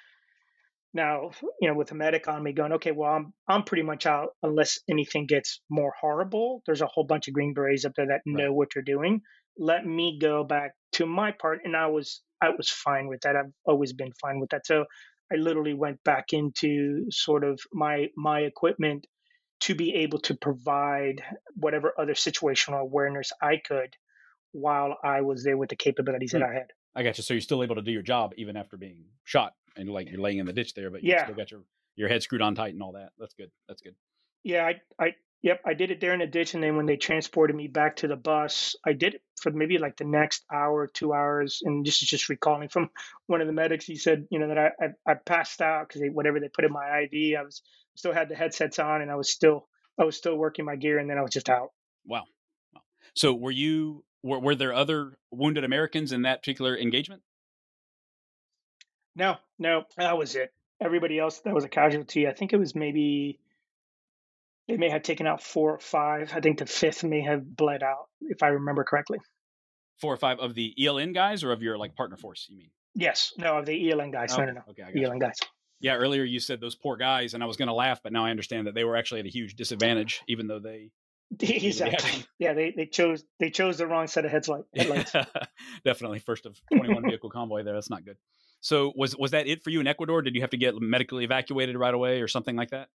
[0.97, 1.31] now,
[1.61, 4.31] you know, with a medic on me going, okay, well, I'm I'm pretty much out
[4.43, 6.61] unless anything gets more horrible.
[6.65, 8.35] There's a whole bunch of green berets up there that right.
[8.35, 9.21] know what they're doing.
[9.57, 13.37] Let me go back to my part, and I was I was fine with that.
[13.37, 14.65] I've always been fine with that.
[14.65, 14.85] So
[15.31, 19.07] I literally went back into sort of my my equipment
[19.59, 21.23] to be able to provide
[21.55, 23.95] whatever other situational awareness I could
[24.51, 26.49] while I was there with the capabilities that hmm.
[26.49, 26.67] I had.
[26.95, 27.23] I got you.
[27.23, 30.21] So you're still able to do your job even after being shot and like you're
[30.21, 31.23] laying in the ditch there, but you yeah.
[31.23, 31.61] still got your
[31.95, 33.11] your head screwed on tight and all that.
[33.17, 33.51] That's good.
[33.67, 33.95] That's good.
[34.43, 36.95] Yeah, I, I, yep, I did it there in the ditch, and then when they
[36.95, 40.87] transported me back to the bus, I did it for maybe like the next hour,
[40.87, 42.89] two hours, and this is just recalling from
[43.27, 43.85] one of the medics.
[43.85, 46.65] He said, you know, that I I, I passed out because they, whatever they put
[46.65, 47.61] in my IV, I was
[47.95, 49.67] still had the headsets on, and I was still
[49.99, 51.69] I was still working my gear, and then I was just out.
[52.05, 52.25] Wow.
[52.73, 52.81] wow.
[53.15, 57.21] So were you were, were there other wounded Americans in that particular engagement?
[59.17, 60.53] No, no, that was it.
[60.79, 63.39] Everybody else that was a casualty, I think it was maybe
[64.67, 66.31] they may have taken out four or five.
[66.35, 69.19] I think the fifth may have bled out, if I remember correctly.
[69.99, 72.45] Four or five of the ELN guys, or of your like partner force?
[72.47, 72.69] You mean?
[72.93, 74.33] Yes, no, of the ELN guys.
[74.33, 74.61] Oh, no, no, no.
[74.69, 75.19] Okay, ELN you.
[75.19, 75.37] guys.
[75.79, 78.25] Yeah, earlier you said those poor guys, and I was going to laugh, but now
[78.25, 80.91] I understand that they were actually at a huge disadvantage, even though they
[81.39, 82.23] Exactly.
[82.37, 84.31] Yeah, they, they chose they chose the wrong set of
[84.75, 85.13] headlights.
[85.83, 87.73] Definitely, first of twenty one vehicle convoy there.
[87.73, 88.17] That's not good.
[88.61, 90.21] So was was that it for you in Ecuador?
[90.21, 92.89] Did you have to get medically evacuated right away or something like that?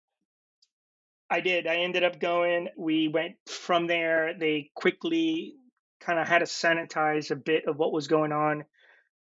[1.30, 1.66] I did.
[1.66, 2.68] I ended up going.
[2.78, 4.34] We went from there.
[4.38, 5.56] They quickly
[6.02, 8.66] kind of had to sanitize a bit of what was going on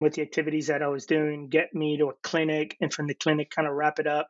[0.01, 3.15] with the activities that I was doing, get me to a clinic, and from the
[3.15, 4.29] clinic, kind of wrap it up,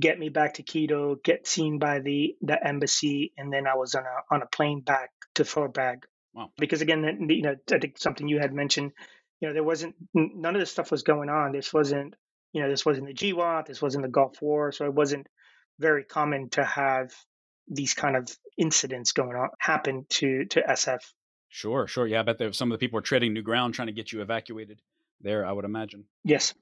[0.00, 3.94] get me back to Quito, get seen by the the embassy, and then I was
[3.94, 6.06] on a on a plane back to Fort Bragg.
[6.34, 6.50] Wow.
[6.58, 8.92] Because again, you know, I think something you had mentioned,
[9.40, 11.52] you know, there wasn't none of this stuff was going on.
[11.52, 12.14] This wasn't,
[12.52, 15.26] you know, this wasn't the GWOT, this wasn't the Gulf War, so it wasn't
[15.78, 17.12] very common to have
[17.68, 21.00] these kind of incidents going on happen to to SF.
[21.48, 22.06] Sure, sure.
[22.06, 24.12] Yeah, I bet there, some of the people were treading new ground trying to get
[24.12, 24.82] you evacuated
[25.20, 26.04] there, I would imagine.
[26.24, 26.54] Yes.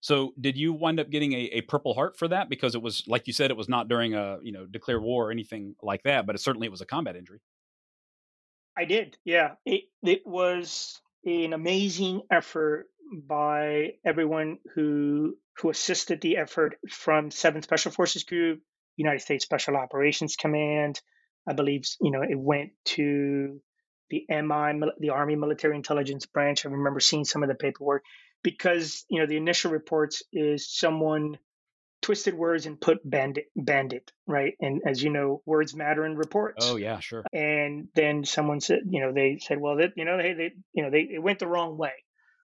[0.00, 2.48] So, did you wind up getting a, a Purple Heart for that?
[2.48, 5.28] Because it was, like you said, it was not during a you know declare war
[5.28, 7.40] or anything like that, but it, certainly it was a combat injury.
[8.76, 9.18] I did.
[9.24, 17.30] Yeah, it it was an amazing effort by everyone who who assisted the effort from
[17.30, 18.60] Seven Special Forces Group,
[18.96, 21.00] United States Special Operations Command.
[21.46, 23.60] I believe you know it went to
[24.10, 26.64] the MI, the Army Military Intelligence Branch.
[26.64, 28.04] I remember seeing some of the paperwork
[28.42, 31.38] because you know the initial reports is someone
[32.02, 34.54] twisted words and put bandit bandit right?
[34.60, 36.66] And as you know words matter in reports.
[36.68, 37.24] Oh yeah sure.
[37.32, 40.82] And then someone said you know they said well that you know they, they you
[40.82, 41.92] know they it went the wrong way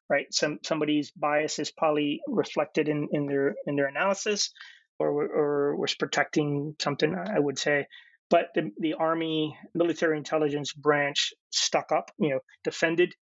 [0.08, 0.32] right?
[0.32, 4.52] Some somebody's bias is probably reflected in in their in their analysis
[4.98, 7.86] or or was protecting something i would say.
[8.30, 13.14] But the, the army military intelligence branch stuck up you know defended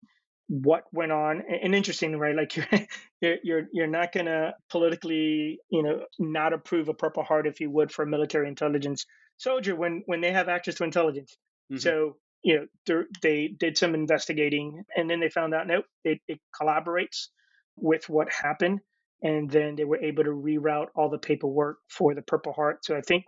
[0.47, 5.81] what went on and interesting right like you're you're you're not going to politically you
[5.81, 9.05] know not approve a purple heart if you would for a military intelligence
[9.37, 11.35] soldier when when they have access to intelligence
[11.71, 11.79] mm-hmm.
[11.79, 16.39] so you know they did some investigating and then they found out nope it, it
[16.59, 17.29] collaborates
[17.75, 18.79] with what happened
[19.23, 22.95] and then they were able to reroute all the paperwork for the purple heart so
[22.95, 23.25] i think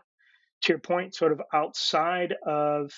[0.61, 2.91] to your point sort of outside of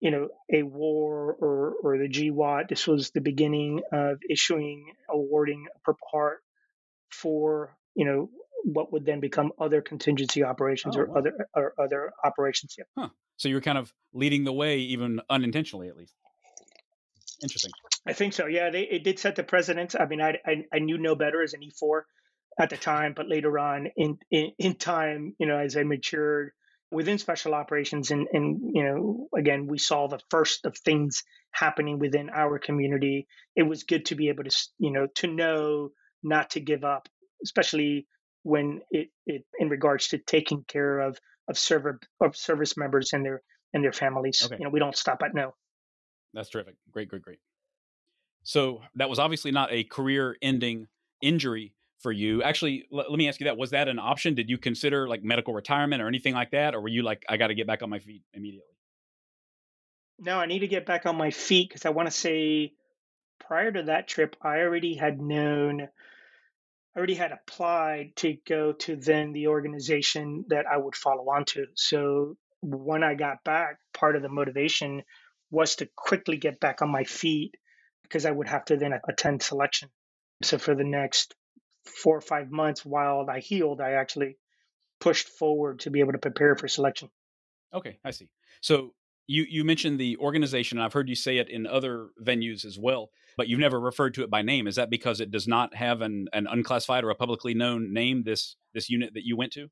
[0.00, 2.68] you know, a war or, or the GWOT.
[2.68, 6.42] This was the beginning of issuing, awarding a Purple Heart
[7.10, 8.30] for, you know,
[8.64, 11.16] what would then become other contingency operations oh, or wow.
[11.16, 12.74] other or other operations.
[12.76, 12.84] Yeah.
[12.98, 13.08] Huh.
[13.36, 16.14] So you were kind of leading the way, even unintentionally, at least.
[17.42, 17.70] Interesting.
[18.06, 18.46] I think so.
[18.46, 19.94] Yeah, they it did set the precedent.
[19.98, 22.06] I mean, I, I I knew no better as an E four
[22.58, 26.52] at the time, but later on in, in in time, you know, as I matured,
[26.90, 31.98] within special operations and and you know again we saw the first of things happening
[31.98, 33.26] within our community.
[33.54, 35.90] It was good to be able to you know to know
[36.22, 37.08] not to give up
[37.42, 38.06] especially
[38.42, 41.18] when it, it in regards to taking care of
[41.48, 43.42] of server of service members and their
[43.74, 44.42] and their families.
[44.44, 44.56] Okay.
[44.58, 45.54] you know we don't stop at no.
[46.32, 46.76] That's terrific.
[46.90, 47.38] Great great great.
[48.42, 50.86] So that was obviously not a career ending
[51.20, 52.42] injury for you.
[52.42, 54.34] Actually, l- let me ask you that: was that an option?
[54.34, 57.36] Did you consider like medical retirement or anything like that, or were you like, I
[57.36, 58.72] got to get back on my feet immediately?
[60.18, 62.72] No, I need to get back on my feet because I want to say
[63.38, 68.96] prior to that trip, I already had known, I already had applied to go to
[68.96, 71.66] then the organization that I would follow on to.
[71.74, 75.02] So when I got back, part of the motivation
[75.50, 77.54] was to quickly get back on my feet
[78.02, 79.90] because I would have to then attend selection.
[80.42, 81.34] So for the next
[81.88, 84.36] four or five months while I healed, I actually
[85.00, 87.10] pushed forward to be able to prepare for selection.
[87.74, 88.28] Okay, I see.
[88.60, 88.92] So
[89.26, 92.78] you you mentioned the organization, and I've heard you say it in other venues as
[92.78, 94.66] well, but you've never referred to it by name.
[94.66, 98.22] Is that because it does not have an, an unclassified or a publicly known name?
[98.24, 99.68] This this unit that you went to.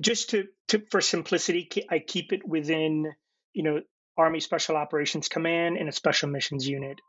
[0.00, 3.12] Just to, to for simplicity, I keep it within
[3.52, 3.80] you know
[4.16, 7.00] Army Special Operations Command and a Special Missions Unit,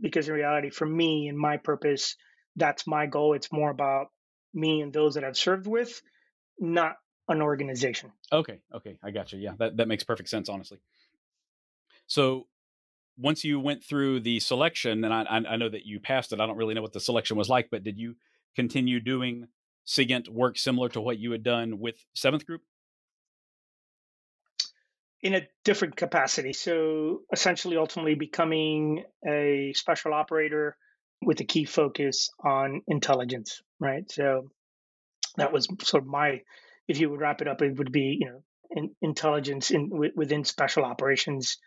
[0.00, 2.16] because in reality, for me and my purpose,
[2.56, 3.34] that's my goal.
[3.34, 4.08] It's more about
[4.54, 6.00] me and those that I've served with,
[6.58, 6.96] not
[7.28, 8.12] an organization.
[8.32, 9.38] Okay, okay, I got you.
[9.38, 10.78] Yeah, that that makes perfect sense, honestly.
[12.06, 12.46] So
[13.18, 16.40] once you went through the selection, and I, I know that you passed it.
[16.40, 18.16] I don't really know what the selection was like, but did you
[18.54, 19.48] continue doing
[19.86, 22.62] SIGINT work similar to what you had done with Seventh Group?
[25.22, 26.52] In a different capacity.
[26.52, 30.76] So essentially, ultimately becoming a special operator
[31.22, 34.10] with a key focus on intelligence, right?
[34.10, 34.50] So
[35.36, 36.42] that was sort of my,
[36.88, 40.44] if you would wrap it up, it would be, you know, in, intelligence in within
[40.44, 41.58] special operations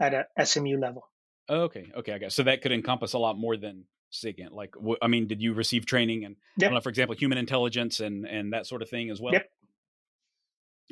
[0.00, 1.08] at a SMU level.
[1.48, 2.42] Okay, okay, I guess so.
[2.42, 4.52] That could encompass a lot more than SIGINT.
[4.52, 6.72] Like, I mean, did you receive training and, yep.
[6.72, 9.34] know, for example, human intelligence and and that sort of thing as well?
[9.34, 9.50] Yep.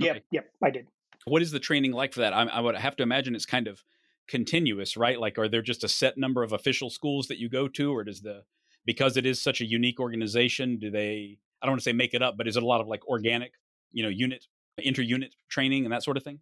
[0.01, 0.07] Okay.
[0.07, 0.25] Yep.
[0.31, 0.51] Yep.
[0.63, 0.87] I did.
[1.25, 2.35] What is the training like for that?
[2.35, 3.83] I, I would have to imagine it's kind of
[4.29, 5.19] continuous, right?
[5.19, 8.05] Like, are there just a set number of official schools that you go to, or
[8.05, 8.45] does the
[8.85, 11.39] because it is such a unique organization, do they?
[11.61, 13.07] I don't want to say make it up, but is it a lot of like
[13.07, 13.53] organic,
[13.93, 14.45] you know, unit
[14.79, 16.41] inter-unit training and that sort of thing?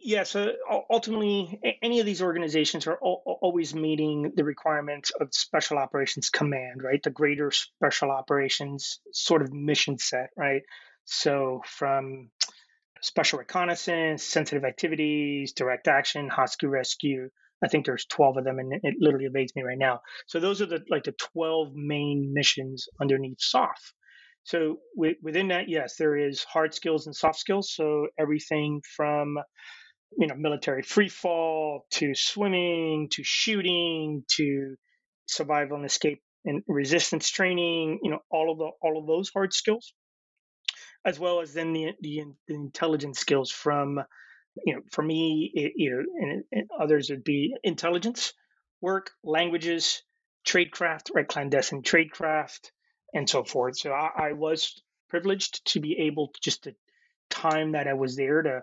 [0.00, 0.52] Yeah, so
[0.88, 7.02] ultimately, any of these organizations are always meeting the requirements of Special Operations Command, right?
[7.02, 10.62] The greater Special Operations sort of mission set, right?
[11.04, 12.30] So from
[13.02, 17.28] special reconnaissance, sensitive activities, direct action, hostage rescue.
[17.62, 20.00] I think there's 12 of them, and it literally evades me right now.
[20.26, 23.92] So those are the like the 12 main missions underneath SOF.
[24.44, 27.72] So within that, yes, there is hard skills and soft skills.
[27.72, 29.36] So everything from
[30.18, 34.74] you know military free fall to swimming to shooting to
[35.26, 38.00] survival and escape and resistance training.
[38.02, 39.92] You know all of the all of those hard skills,
[41.04, 44.00] as well as then the the, the intelligence skills from
[44.66, 48.32] you know for me it, you know and, and others would be intelligence
[48.80, 50.02] work languages
[50.46, 52.70] tradecraft right clandestine tradecraft
[53.12, 53.78] and so forth.
[53.78, 56.74] So I, I was privileged to be able to just the
[57.30, 58.62] time that I was there to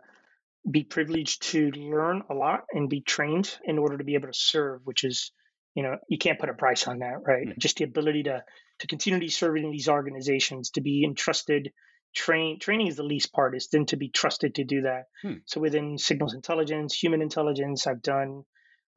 [0.70, 4.34] be privileged to learn a lot and be trained in order to be able to
[4.34, 5.32] serve, which is,
[5.76, 7.48] you know, you can't put a price on that, right?
[7.48, 7.60] Mm-hmm.
[7.60, 8.44] Just the ability to
[8.80, 11.74] to continue serving these organizations, to be entrusted,
[12.14, 15.06] train training is the least part, is then to be trusted to do that.
[15.22, 15.36] Hmm.
[15.46, 18.44] So within signals intelligence, human intelligence, I've done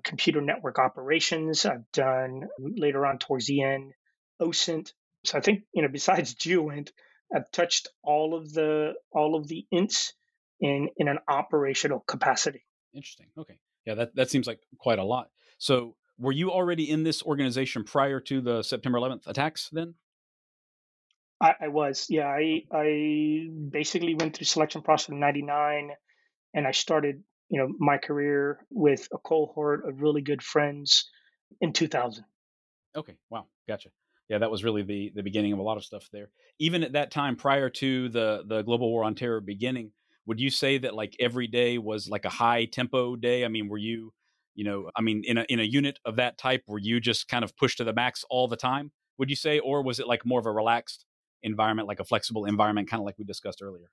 [0.04, 3.92] computer network operations, I've done later on towards the end,
[4.40, 4.92] OSINT,
[5.24, 6.92] so I think you know besides GEOINT,
[7.34, 10.12] I've touched all of the all of the ints
[10.60, 12.64] in in an operational capacity.
[12.94, 13.26] Interesting.
[13.38, 13.58] Okay.
[13.86, 15.30] Yeah, that that seems like quite a lot.
[15.58, 19.94] So were you already in this organization prior to the September 11th attacks then?
[21.42, 22.06] I, I was.
[22.08, 25.90] Yeah, I I basically went through selection process in '99,
[26.54, 31.10] and I started you know my career with a cohort of really good friends
[31.60, 32.24] in 2000.
[32.96, 33.16] Okay.
[33.30, 33.46] Wow.
[33.68, 33.90] Gotcha
[34.32, 36.30] yeah, that was really the the beginning of a lot of stuff there.
[36.58, 39.92] Even at that time, prior to the the global war on terror beginning,
[40.24, 43.44] would you say that like every day was like a high tempo day?
[43.44, 44.14] I mean, were you,
[44.54, 47.28] you know, I mean, in a in a unit of that type, were you just
[47.28, 48.90] kind of pushed to the max all the time?
[49.18, 51.04] Would you say, or was it like more of a relaxed
[51.42, 53.90] environment, like a flexible environment, kind of like we discussed earlier?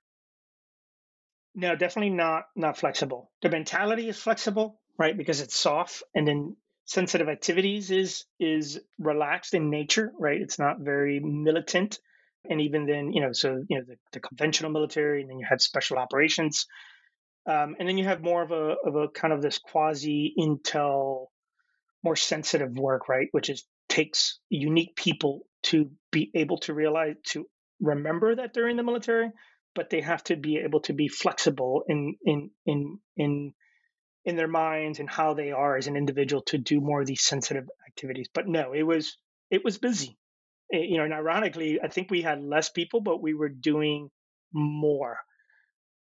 [1.54, 3.30] No, definitely not not flexible.
[3.42, 5.16] The mentality is flexible, right?
[5.16, 10.40] Because it's SOF, and then sensitive activities is is relaxed in nature, right?
[10.40, 11.98] It's not very militant.
[12.48, 15.46] And even then, you know, so you know the, the conventional military, and then you
[15.48, 16.66] have special operations,
[17.46, 21.26] um, and then you have more of a of a kind of this quasi intel,
[22.02, 23.28] more sensitive work, right?
[23.32, 27.46] Which is takes unique people to be able to realize to
[27.80, 29.30] remember that they're in the military,
[29.74, 33.54] but they have to be able to be flexible in in in in
[34.24, 37.22] in their minds and how they are as an individual to do more of these
[37.22, 38.28] sensitive activities.
[38.32, 39.16] But no, it was
[39.50, 40.18] it was busy.
[40.68, 43.48] It, eh, you know, and ironically, I think we had less people, but we were
[43.48, 44.10] doing
[44.52, 45.18] more.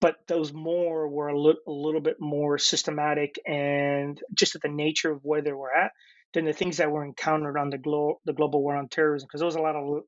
[0.00, 4.68] But those more were a, li- a little bit more systematic and just at the
[4.68, 5.90] nature of where they were at
[6.34, 9.26] than the things that were encountered on the, glo- the global war on terrorism.
[9.26, 10.02] Because there was a lot of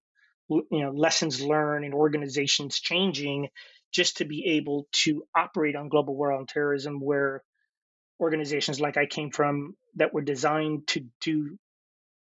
[0.49, 3.49] you know lessons learned and organizations changing
[3.93, 7.43] just to be able to operate on global war on terrorism where
[8.21, 11.59] organizations like I came from that were designed to do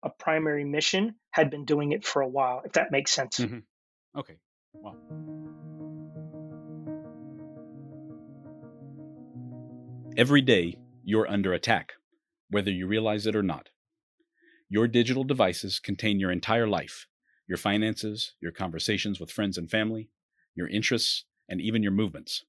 [0.04, 3.40] a primary mission had been doing it for a while, if that makes sense.
[3.40, 4.20] Mm-hmm.
[4.20, 4.38] Okay.
[4.74, 4.96] Wow.
[10.16, 11.94] Every day, you're under attack,
[12.50, 13.70] whether you realize it or not.
[14.70, 17.08] Your digital devices contain your entire life
[17.50, 20.08] your finances, your conversations with friends and family,
[20.54, 22.46] your interests, and even your movements.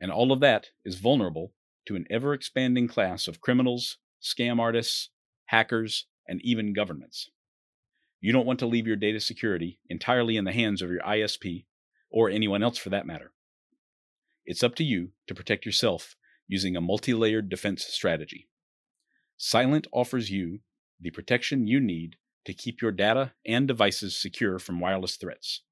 [0.00, 1.52] And all of that is vulnerable
[1.86, 5.10] to an ever expanding class of criminals, scam artists,
[5.46, 7.30] hackers, and even governments.
[8.20, 11.66] You don't want to leave your data security entirely in the hands of your ISP,
[12.10, 13.32] or anyone else for that matter.
[14.44, 16.16] It's up to you to protect yourself
[16.48, 18.48] using a multi layered defense strategy.
[19.36, 20.60] Silent offers you
[21.00, 25.62] the protection you need to keep your data and devices secure from wireless threats.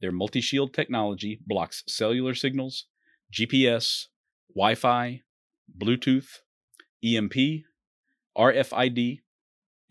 [0.00, 2.86] Their multi shield technology blocks cellular signals,
[3.32, 4.06] GPS,
[4.54, 5.22] Wi Fi,
[5.78, 6.40] Bluetooth,
[7.04, 7.64] EMP,
[8.36, 9.20] RFID,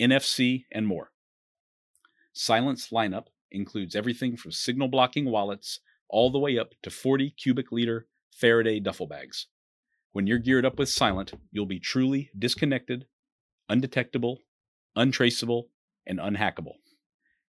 [0.02, 1.12] NFC, and more.
[2.34, 5.80] Silent's lineup includes everything from signal blocking wallets
[6.10, 9.48] all the way up to 40 cubic liter Faraday duffel bags.
[10.14, 13.06] When you're geared up with Silent, you'll be truly disconnected,
[13.70, 14.40] undetectable,
[14.96, 15.70] untraceable,
[16.06, 16.76] and unhackable.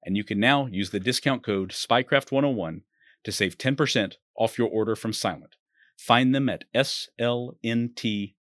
[0.03, 2.81] And you can now use the discount code SPYCRAFT101
[3.23, 5.55] to save 10% off your order from Silent.
[5.97, 8.36] Find them at slnt.com.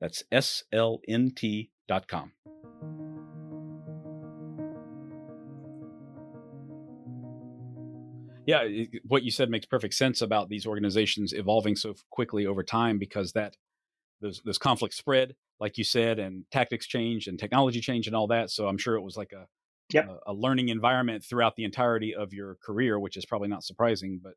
[0.00, 2.32] That's slnt.com.
[8.46, 8.68] Yeah,
[9.06, 13.32] what you said makes perfect sense about these organizations evolving so quickly over time because
[13.32, 13.56] that
[14.20, 18.26] those those conflicts spread like you said, and tactics change and technology change and all
[18.28, 18.50] that.
[18.50, 19.46] So I'm sure it was like a
[19.92, 20.08] yep.
[20.08, 24.20] a, a learning environment throughout the entirety of your career, which is probably not surprising.
[24.22, 24.34] But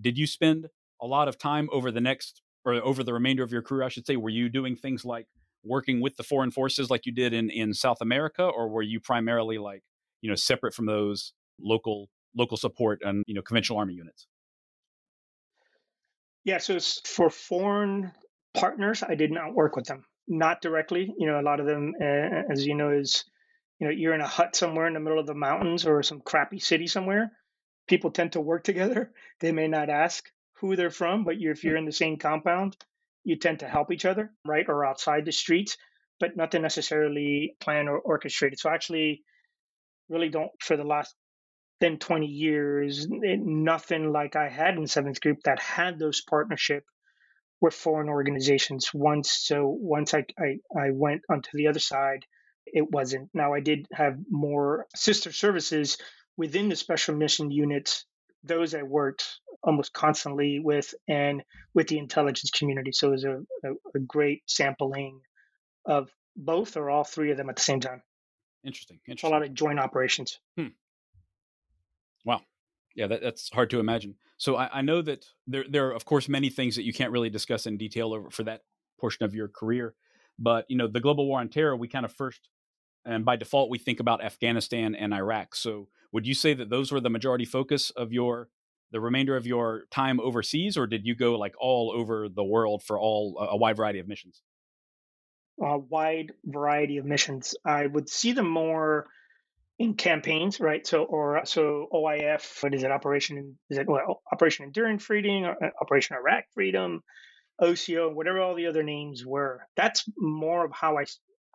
[0.00, 0.68] did you spend
[1.00, 3.88] a lot of time over the next or over the remainder of your career, I
[3.88, 4.16] should say?
[4.16, 5.26] Were you doing things like
[5.64, 9.00] working with the foreign forces like you did in in South America, or were you
[9.00, 9.82] primarily like
[10.20, 14.26] you know separate from those local local support and you know conventional army units?
[16.44, 18.12] Yeah, so for foreign
[18.54, 21.12] partners, I did not work with them, not directly.
[21.18, 23.24] You know, a lot of them, uh, as you know, is
[23.78, 26.20] you know you're in a hut somewhere in the middle of the mountains or some
[26.20, 27.32] crappy city somewhere.
[27.88, 29.12] People tend to work together.
[29.40, 30.24] They may not ask
[30.60, 32.76] who they're from, but you if you're in the same compound,
[33.24, 35.76] you tend to help each other, right, or outside the streets,
[36.20, 38.58] but nothing necessarily planned or orchestrated.
[38.58, 39.22] So actually,
[40.08, 41.14] really don't for the last
[41.80, 46.84] then 20 years, it, nothing like I had in Seventh Group that had those partnership
[47.60, 48.90] with foreign organizations.
[48.92, 52.24] Once, so once I, I, I went onto the other side,
[52.66, 53.30] it wasn't.
[53.32, 55.98] Now I did have more sister services
[56.36, 58.04] within the special mission units.
[58.44, 61.42] Those I worked almost constantly with and
[61.74, 62.92] with the intelligence community.
[62.92, 65.20] So it was a, a, a great sampling
[65.84, 68.02] of both or all three of them at the same time.
[68.64, 69.00] Interesting.
[69.06, 69.30] Interesting.
[69.30, 70.38] A lot of joint operations.
[70.56, 70.68] Hmm.
[72.24, 72.42] Wow.
[72.96, 74.16] Yeah, that, that's hard to imagine.
[74.38, 77.12] So I, I, know that there, there are, of course, many things that you can't
[77.12, 78.62] really discuss in detail over for that
[78.98, 79.94] portion of your career.
[80.38, 82.48] But you know, the global war on terror, we kind of first,
[83.04, 85.54] and by default, we think about Afghanistan and Iraq.
[85.54, 88.48] So would you say that those were the majority focus of your
[88.92, 92.82] the remainder of your time overseas, or did you go like all over the world
[92.82, 94.42] for all a wide variety of missions?
[95.60, 97.54] A wide variety of missions.
[97.64, 99.08] I would see them more
[99.78, 100.86] in campaigns, right?
[100.86, 102.90] So, or so OIF, what is it?
[102.90, 107.02] Operation is it well, Operation Enduring Freedom, or uh, Operation Iraq Freedom,
[107.60, 109.66] OCO, whatever all the other names were.
[109.76, 111.04] That's more of how I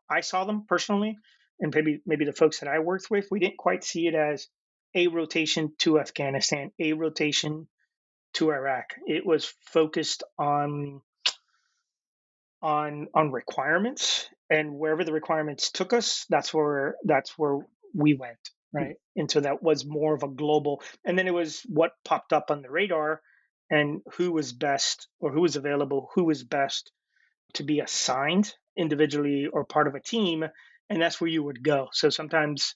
[0.09, 1.17] I saw them personally,
[1.59, 4.47] and maybe maybe the folks that I worked with, we didn't quite see it as
[4.93, 7.67] a rotation to Afghanistan, a rotation
[8.33, 8.95] to Iraq.
[9.07, 11.01] It was focused on
[12.61, 17.61] on on requirements and wherever the requirements took us that's where that's where
[17.93, 18.39] we went
[18.71, 18.77] hmm.
[18.77, 22.33] right and so that was more of a global and then it was what popped
[22.33, 23.21] up on the radar
[23.69, 26.91] and who was best or who was available who was best
[27.53, 30.45] to be assigned individually or part of a team
[30.89, 32.75] and that's where you would go so sometimes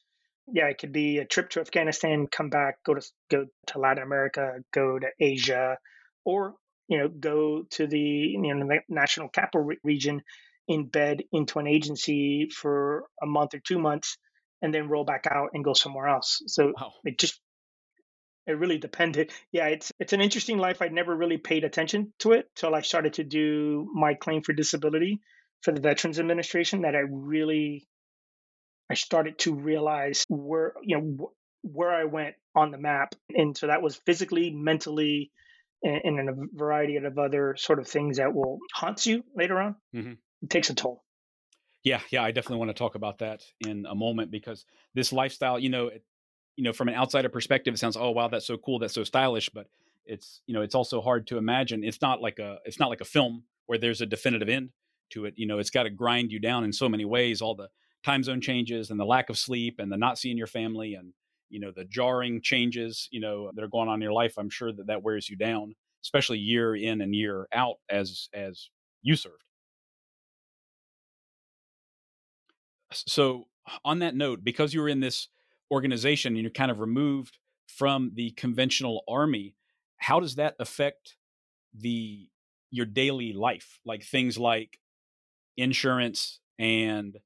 [0.52, 4.04] yeah it could be a trip to afghanistan come back go to go to latin
[4.04, 5.78] america go to asia
[6.26, 6.54] or
[6.88, 10.22] you know go to the you know the national capital re- region
[10.70, 14.18] embed into an agency for a month or two months
[14.66, 16.42] and then roll back out and go somewhere else.
[16.48, 16.92] So wow.
[17.04, 17.40] it just
[18.48, 19.32] it really depended.
[19.52, 20.82] Yeah, it's it's an interesting life.
[20.82, 24.54] I'd never really paid attention to it till I started to do my claim for
[24.54, 25.22] disability
[25.62, 26.82] for the Veterans Administration.
[26.82, 27.88] That I really
[28.90, 33.68] I started to realize where you know where I went on the map, and so
[33.68, 35.32] that was physically, mentally,
[35.84, 39.62] and, and in a variety of other sort of things that will haunt you later
[39.62, 39.76] on.
[39.96, 40.14] Mm-hmm.
[40.42, 41.05] It takes a toll.
[41.86, 44.66] Yeah, yeah, I definitely want to talk about that in a moment because
[44.96, 46.04] this lifestyle, you know, it,
[46.58, 49.04] you know, from an outsider perspective, it sounds, oh wow, that's so cool, that's so
[49.06, 49.68] stylish, but
[50.06, 51.84] it's, you know, it's also hard to imagine.
[51.84, 54.72] It's not like a, it's not like a film where there's a definitive end
[55.12, 55.36] to it.
[55.38, 57.42] You know, it's got to grind you down in so many ways.
[57.42, 57.70] All the
[58.04, 61.14] time zone changes and the lack of sleep and the not seeing your family and
[61.50, 64.36] you know the jarring changes, you know, that are going on in your life.
[64.38, 68.70] I'm sure that that wears you down, especially year in and year out as as
[69.04, 69.45] you served.
[73.08, 73.48] So,
[73.84, 75.28] on that note, because you were in this
[75.72, 77.38] organization and you're kind of removed
[77.68, 79.56] from the conventional army,
[79.98, 81.16] how does that affect
[81.74, 82.28] the
[82.72, 83.80] your daily life?
[83.86, 84.80] Like things like
[85.58, 87.18] insurance and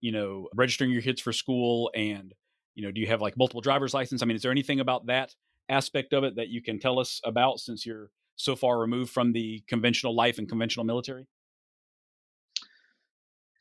[0.00, 2.34] you know registering your kids for school and
[2.74, 4.22] you know do you have like multiple driver's license?
[4.22, 5.34] I mean, is there anything about that
[5.68, 9.32] aspect of it that you can tell us about since you're so far removed from
[9.32, 11.26] the conventional life and conventional military?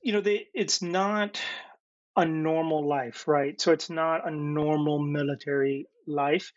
[0.08, 1.38] You know, they, it's not
[2.16, 3.60] a normal life, right?
[3.60, 6.54] So it's not a normal military life.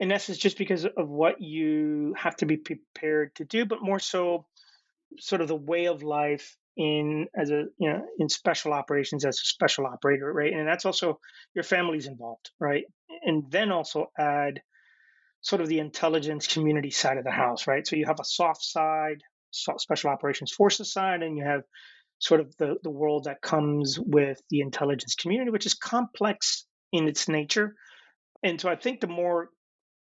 [0.00, 3.98] In essence, just because of what you have to be prepared to do, but more
[3.98, 4.46] so
[5.18, 9.36] sort of the way of life in as a you know in special operations as
[9.36, 11.18] a special operator right and that's also
[11.54, 12.84] your family's involved right
[13.24, 14.62] and then also add
[15.40, 18.62] sort of the intelligence community side of the house right so you have a SOF
[18.62, 19.20] side
[19.50, 21.62] special operations forces side and you have
[22.18, 27.08] sort of the, the world that comes with the intelligence community, which is complex in
[27.08, 27.74] its nature.
[28.42, 29.50] And so I think the more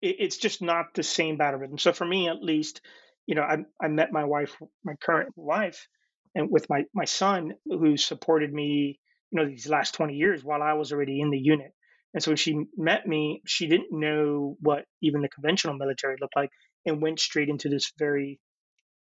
[0.01, 1.79] it, it's just not the same battle rhythm.
[1.79, 2.81] So for me, at least,
[3.27, 5.89] you know, I I met my wife, my current wife,
[6.35, 9.01] and with my my son who supported me,
[9.31, 11.73] you know, these last twenty years while I was already in the unit.
[12.15, 16.37] And so when she met me, she didn't know what even the conventional military looked
[16.37, 16.51] like,
[16.87, 18.41] and went straight into this very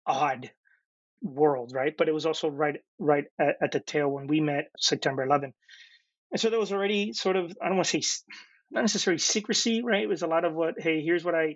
[0.08, 0.50] odd
[1.24, 1.96] world, right?
[1.98, 5.54] But it was also right right at, at the tail when we met September 11.
[6.32, 8.24] And so there was already sort of I don't want to say
[8.72, 10.04] not necessarily secrecy, right?
[10.04, 11.56] It was a lot of what, hey, here's what I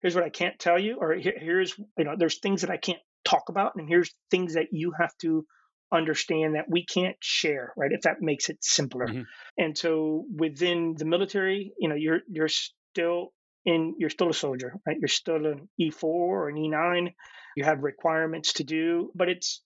[0.00, 3.00] here's what I can't tell you, or here's you know, there's things that I can't
[3.24, 5.44] talk about, and here's things that you have to
[5.92, 7.92] understand that we can't share, right?
[7.92, 9.06] If that makes it simpler.
[9.06, 9.22] Mm-hmm.
[9.58, 13.32] And so within the military, you know, you're you're still
[13.64, 14.96] in you're still a soldier, right?
[14.98, 17.12] You're still an E4 or an E9.
[17.56, 19.62] You have requirements to do, but it's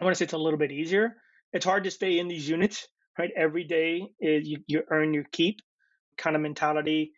[0.00, 1.16] I want to say it's a little bit easier.
[1.52, 3.30] It's hard to stay in these units, right?
[3.36, 5.60] Every day is you, you earn your keep
[6.16, 7.12] kind of mentality.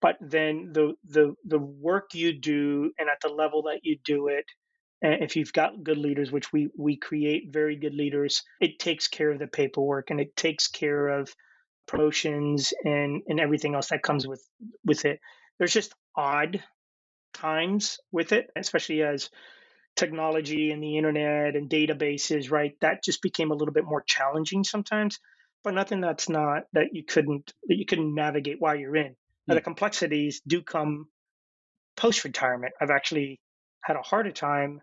[0.00, 4.28] But then the the the work you do and at the level that you do
[4.28, 4.44] it,
[5.02, 9.08] and if you've got good leaders, which we we create very good leaders, it takes
[9.08, 11.34] care of the paperwork and it takes care of
[11.88, 14.46] promotions and and everything else that comes with
[14.84, 15.18] with it.
[15.58, 16.62] There's just odd
[17.40, 19.30] times with it, especially as
[19.96, 22.74] technology and the internet and databases, right?
[22.80, 25.18] That just became a little bit more challenging sometimes,
[25.64, 29.16] but nothing that's not that you couldn't that you couldn't navigate while you're in.
[29.46, 29.64] Now, the hmm.
[29.64, 31.08] complexities do come
[31.96, 32.74] post retirement.
[32.80, 33.40] I've actually
[33.82, 34.80] had a harder time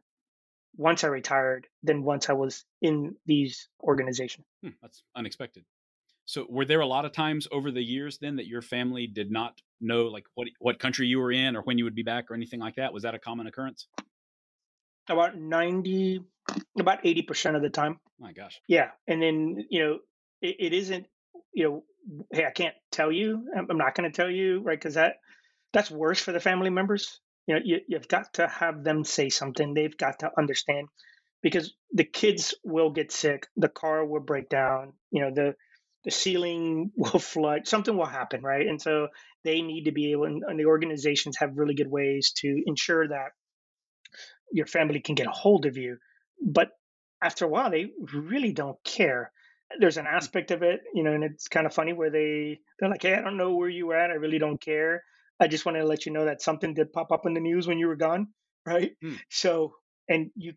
[0.76, 4.46] once I retired than once I was in these organizations.
[4.62, 5.64] Hmm, that's unexpected.
[6.26, 9.32] So were there a lot of times over the years then that your family did
[9.32, 12.32] not know like what what country you were in or when you would be back
[12.32, 12.94] or anything like that?
[12.94, 13.88] Was that a common occurrence?
[15.08, 16.22] About 90
[16.80, 18.00] about 80% of the time.
[18.20, 18.60] My gosh.
[18.68, 18.90] Yeah.
[19.08, 20.00] And then, you know,
[20.42, 21.08] it, it isn't,
[21.54, 21.84] you know,
[22.32, 23.48] hey, I can't tell you.
[23.56, 24.78] I'm not going to tell you, right?
[24.78, 25.16] Because that
[25.74, 27.20] that's worse for the family members.
[27.48, 29.74] You know, you, you've got to have them say something.
[29.74, 30.88] They've got to understand
[31.42, 35.56] because the kids will get sick, the car will break down, you know, the
[36.06, 38.68] the ceiling will flood, something will happen, right?
[38.68, 39.10] And so
[39.44, 43.08] they need to be able, and, and the organizations have really good ways to ensure
[43.08, 43.32] that
[44.52, 45.98] your family can get a hold of you.
[46.42, 46.70] But
[47.22, 49.32] after a while, they really don't care
[49.80, 52.90] there's an aspect of it, you know, and it's kind of funny where they they're
[52.90, 54.12] like, "Hey, I don't know where you were at.
[54.12, 55.04] I really don't care.
[55.40, 57.68] I just wanted to let you know that something did pop up in the news
[57.68, 58.30] when you were gone,
[58.66, 59.16] right?" Hmm.
[59.30, 59.74] So,
[60.08, 60.54] and you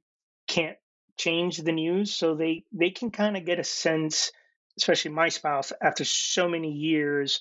[0.46, 0.76] can't
[1.16, 4.32] change the news, so they they can kind of get a sense,
[4.78, 7.40] especially my spouse, after so many years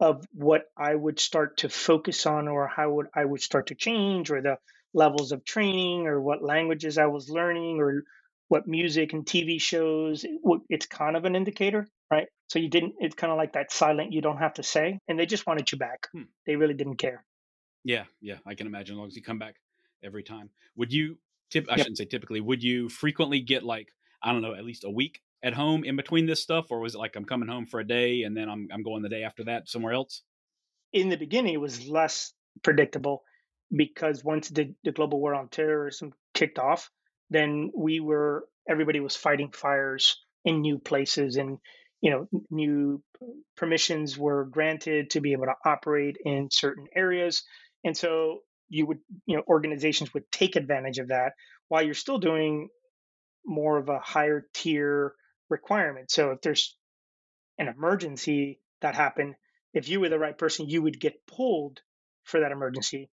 [0.00, 3.74] of what I would start to focus on, or how would I would start to
[3.74, 4.58] change, or the
[4.94, 8.04] levels of training, or what languages I was learning, or
[8.48, 10.24] what music and TV shows,
[10.68, 12.28] it's kind of an indicator, right?
[12.48, 15.00] So you didn't, it's kind of like that silent, you don't have to say.
[15.08, 16.06] And they just wanted you back.
[16.12, 16.22] Hmm.
[16.46, 17.24] They really didn't care.
[17.82, 18.04] Yeah.
[18.20, 18.36] Yeah.
[18.46, 19.56] I can imagine as long as you come back
[20.04, 20.50] every time.
[20.76, 21.18] Would you,
[21.50, 21.78] tip, I yep.
[21.78, 23.88] shouldn't say typically, would you frequently get like,
[24.22, 26.66] I don't know, at least a week at home in between this stuff?
[26.70, 29.02] Or was it like I'm coming home for a day and then I'm, I'm going
[29.02, 30.22] the day after that somewhere else?
[30.92, 32.32] In the beginning, it was less
[32.62, 33.22] predictable
[33.74, 36.90] because once the, the global war on terrorism kicked off,
[37.30, 41.58] then we were everybody was fighting fires in new places and
[42.00, 43.02] you know new
[43.56, 47.42] permissions were granted to be able to operate in certain areas
[47.84, 51.32] and so you would you know organizations would take advantage of that
[51.68, 52.68] while you're still doing
[53.44, 55.14] more of a higher tier
[55.48, 56.76] requirement so if there's
[57.58, 59.34] an emergency that happened
[59.72, 61.80] if you were the right person you would get pulled
[62.24, 63.08] for that emergency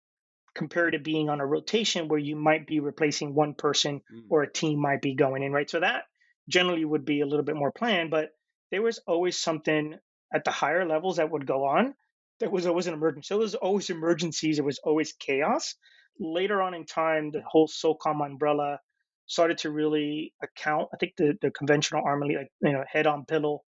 [0.54, 4.22] compared to being on a rotation where you might be replacing one person mm.
[4.30, 5.68] or a team might be going in, right?
[5.68, 6.04] So that
[6.48, 8.30] generally would be a little bit more planned, but
[8.70, 9.98] there was always something
[10.32, 11.94] at the higher levels that would go on.
[12.40, 13.26] There was always an emergency.
[13.26, 14.56] So there was always emergencies.
[14.56, 15.74] There was always chaos.
[16.18, 18.80] Later on in time, the whole SOCOM umbrella
[19.26, 20.88] started to really account.
[20.92, 23.60] I think the, the conventional army, like you know, head on pillow,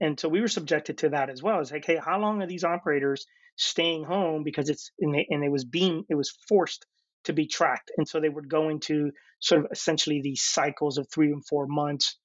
[0.00, 1.60] and so we were subjected to that as well.
[1.60, 5.44] It's like, hey, how long are these operators staying home because it's and, they, and
[5.44, 6.86] it was being it was forced
[7.24, 11.06] to be tracked and so they would go into sort of essentially these cycles of
[11.08, 12.18] three and four months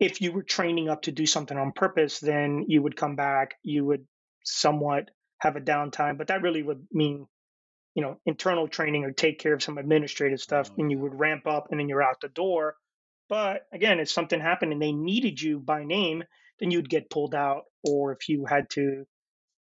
[0.00, 3.54] if you were training up to do something on purpose then you would come back
[3.62, 4.04] you would
[4.44, 7.26] somewhat have a downtime but that really would mean
[7.94, 11.18] you know internal training or take care of some administrative stuff oh, and you would
[11.18, 12.74] ramp up and then you're out the door
[13.28, 16.22] but again if something happened and they needed you by name
[16.60, 19.04] then you'd get pulled out or if you had to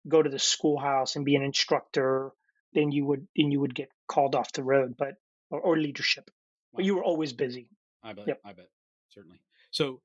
[0.08, 2.32] go to the schoolhouse and be an instructor,
[2.72, 5.14] then you would then you would get called off the road, but
[5.50, 6.30] or, or leadership.
[6.72, 6.76] Wow.
[6.76, 7.68] But you were always busy.
[8.02, 8.28] I bet.
[8.28, 8.40] Yep.
[8.44, 8.68] I bet
[9.10, 9.40] certainly.
[9.70, 10.00] So,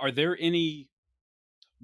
[0.00, 0.88] are there any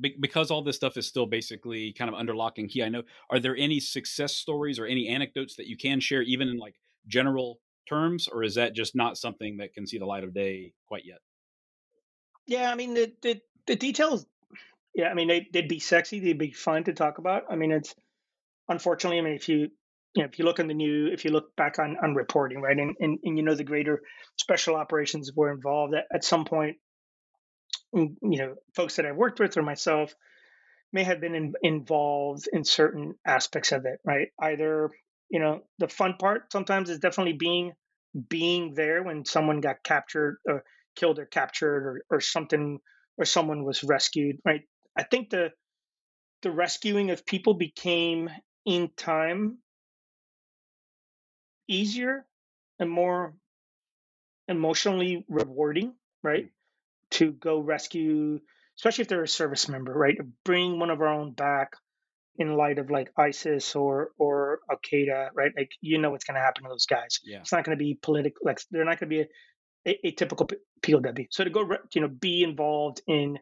[0.00, 2.82] be- because all this stuff is still basically kind of under lock and key.
[2.82, 3.02] I know.
[3.30, 6.74] Are there any success stories or any anecdotes that you can share, even in like
[7.06, 10.72] general terms, or is that just not something that can see the light of day
[10.86, 11.18] quite yet?
[12.46, 14.26] Yeah, I mean the the, the details.
[14.94, 16.20] Yeah, I mean they, they'd be sexy.
[16.20, 17.44] They'd be fun to talk about.
[17.50, 17.94] I mean it's
[18.68, 19.18] unfortunately.
[19.18, 19.70] I mean if you
[20.14, 22.60] you know if you look in the new if you look back on on reporting
[22.60, 24.02] right and and, and you know the greater
[24.36, 26.76] special operations were involved at, at some point.
[27.94, 30.14] You know, folks that I've worked with or myself
[30.92, 34.28] may have been in, involved in certain aspects of it, right?
[34.40, 34.90] Either
[35.30, 37.72] you know the fun part sometimes is definitely being
[38.28, 40.64] being there when someone got captured or
[40.94, 42.78] killed or captured or, or something
[43.18, 44.62] or someone was rescued right
[44.96, 45.50] i think the
[46.42, 48.30] the rescuing of people became
[48.66, 49.58] in time
[51.68, 52.24] easier
[52.78, 53.34] and more
[54.48, 56.50] emotionally rewarding right
[57.14, 58.38] to go rescue
[58.78, 61.70] especially if they're a service member right bring one of our own back
[62.36, 65.52] in light of like ISIS or or Al Qaeda, right?
[65.56, 67.20] Like you know what's going to happen to those guys.
[67.24, 67.38] Yeah.
[67.38, 68.40] It's not going to be political.
[68.44, 70.48] Like they're not going to be a, a, a, typical
[70.82, 71.14] POW.
[71.30, 73.38] So to go, you know, be involved in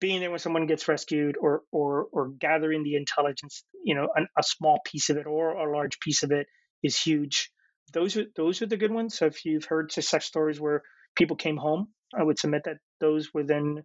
[0.00, 4.26] being there when someone gets rescued, or or or gathering the intelligence, you know, an,
[4.38, 6.46] a small piece of it or a large piece of it
[6.82, 7.50] is huge.
[7.92, 9.16] Those are those are the good ones.
[9.16, 10.82] So if you've heard success stories where
[11.14, 13.84] people came home, I would submit that those were then,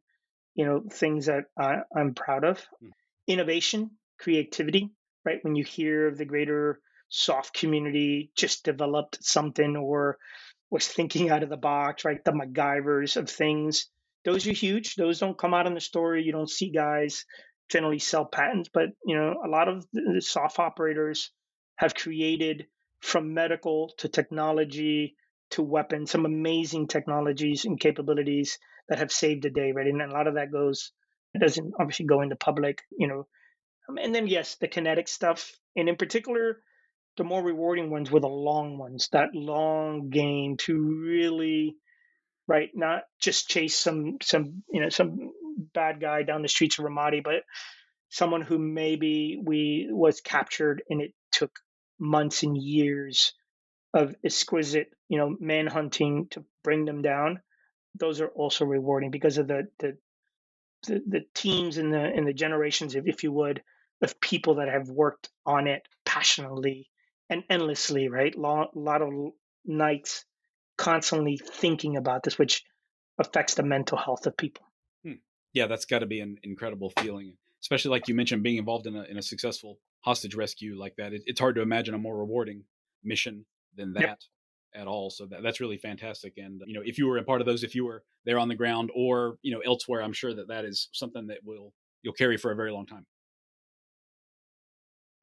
[0.56, 2.58] you know, things that I, I'm proud of.
[2.84, 2.90] Mm.
[3.28, 4.90] Innovation creativity,
[5.26, 5.40] right?
[5.42, 10.18] When you hear of the greater SOF community just developed something or
[10.70, 12.24] was thinking out of the box, right?
[12.24, 13.88] The MacGyvers of things.
[14.26, 14.96] Those are huge.
[14.96, 16.24] Those don't come out in the story.
[16.24, 17.26] You don't see guys
[17.70, 21.32] generally sell patents, but you know, a lot of the SOF operators
[21.78, 22.66] have created
[23.00, 25.16] from medical to technology
[25.52, 29.88] to weapons, some amazing technologies and capabilities that have saved the day, right?
[29.88, 30.92] And a lot of that goes,
[31.34, 33.28] it doesn't obviously go into public, you know,
[33.90, 36.62] um, and then yes, the kinetic stuff, and in particular,
[37.18, 39.10] the more rewarding ones were the long ones.
[39.12, 41.76] That long game to really,
[42.48, 45.32] right, not just chase some some you know some
[45.74, 47.44] bad guy down the streets of Ramadi, but
[48.10, 51.52] someone who maybe we was captured and it took
[52.00, 53.34] months and years
[53.94, 57.40] of exquisite you know manhunting to bring them down
[57.96, 59.98] those are also rewarding because of the the
[60.88, 63.62] the, the teams and the and the generations if, if you would
[64.02, 66.90] of people that have worked on it passionately
[67.30, 68.34] and endlessly, right?
[68.34, 69.10] A lot of
[69.66, 70.26] nights
[70.78, 72.64] constantly thinking about this, which
[73.20, 74.64] affects the mental health of people.
[75.04, 75.14] Hmm.
[75.54, 78.96] Yeah, that's got to be an incredible feeling, especially like you mentioned, being involved in
[78.96, 81.14] a, in a successful hostage rescue like that.
[81.14, 82.64] It, it's hard to imagine a more rewarding
[83.04, 84.02] mission than that.
[84.02, 84.20] Yep.
[84.76, 86.34] At all, so that, that's really fantastic.
[86.38, 88.50] And you know, if you were a part of those, if you were there on
[88.50, 92.14] the ground or you know elsewhere, I'm sure that that is something that will you'll
[92.14, 93.08] carry for a very long time.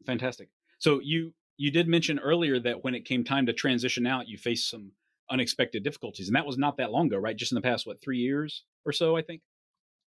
[0.05, 0.49] Fantastic.
[0.81, 4.37] So you you did mention earlier that when it came time to transition out, you
[4.37, 4.91] faced some
[5.31, 7.37] unexpected difficulties, and that was not that long ago, right?
[7.37, 9.43] Just in the past, what three years or so, I think.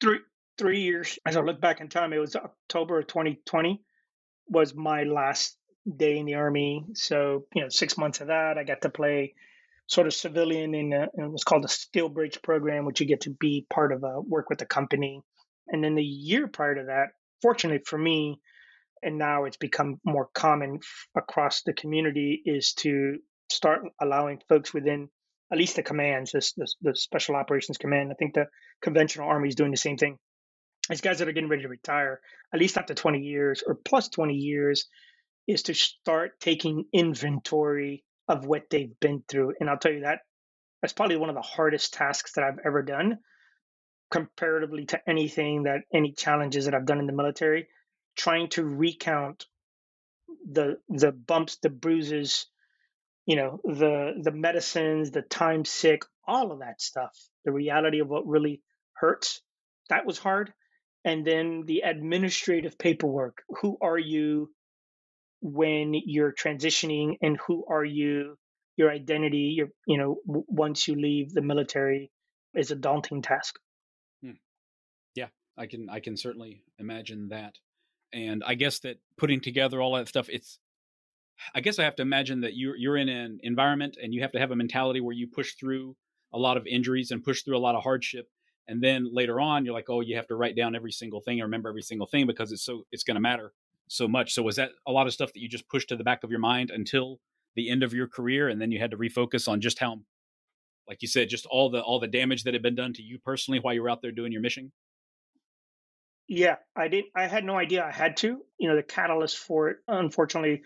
[0.01, 0.19] Three
[0.57, 1.17] three years.
[1.25, 3.81] As I look back in time, it was October of 2020
[4.47, 5.57] was my last
[5.97, 6.86] day in the army.
[6.93, 9.34] So you know, six months of that, I got to play
[9.88, 13.21] sort of civilian in, a, in what's called a skill bridge program, which you get
[13.21, 15.21] to be part of a work with the company.
[15.67, 17.09] And then the year prior to that,
[17.41, 18.39] fortunately for me,
[19.01, 23.17] and now it's become more common f- across the community is to
[23.49, 25.09] start allowing folks within
[25.51, 28.11] at least the commands, this, this, the special operations command.
[28.11, 28.45] I think the
[28.82, 30.17] conventional army is doing the same thing.
[30.89, 32.19] These guys that are getting ready to retire,
[32.53, 34.88] at least after 20 years or plus 20 years,
[35.50, 39.56] is to start taking inventory of what they've been through.
[39.60, 40.20] And I'll tell you that
[40.82, 43.18] that's probably one of the hardest tasks that I've ever done
[44.12, 47.68] comparatively to anything that any challenges that I've done in the military
[48.16, 49.45] trying to recount
[50.52, 52.45] the the bumps, the bruises,
[53.26, 58.08] you know, the the medicines, the time sick, all of that stuff, the reality of
[58.08, 58.62] what really
[58.93, 59.41] hurts.
[59.89, 60.54] That was hard.
[61.06, 63.41] And then the administrative paperwork.
[63.62, 64.52] Who are you
[65.41, 68.37] when you're transitioning and who are you
[68.77, 72.11] your identity your you know w- once you leave the military
[72.55, 73.59] is a daunting task
[74.23, 74.31] hmm.
[75.15, 75.27] yeah
[75.57, 77.55] i can i can certainly imagine that
[78.13, 80.59] and I guess that putting together all that stuff, it's
[81.55, 84.31] I guess I have to imagine that you're you're in an environment and you have
[84.33, 85.95] to have a mentality where you push through
[86.33, 88.27] a lot of injuries and push through a lot of hardship.
[88.67, 91.39] And then later on, you're like, oh, you have to write down every single thing
[91.39, 93.53] and remember every single thing because it's so it's going to matter
[93.89, 94.33] so much.
[94.33, 96.29] So was that a lot of stuff that you just pushed to the back of
[96.29, 97.19] your mind until
[97.55, 99.99] the end of your career, and then you had to refocus on just how,
[100.87, 103.19] like you said, just all the all the damage that had been done to you
[103.19, 104.71] personally while you were out there doing your mission?
[106.27, 107.07] Yeah, I didn't.
[107.15, 108.39] I had no idea I had to.
[108.59, 110.61] You know, the catalyst for it, unfortunately,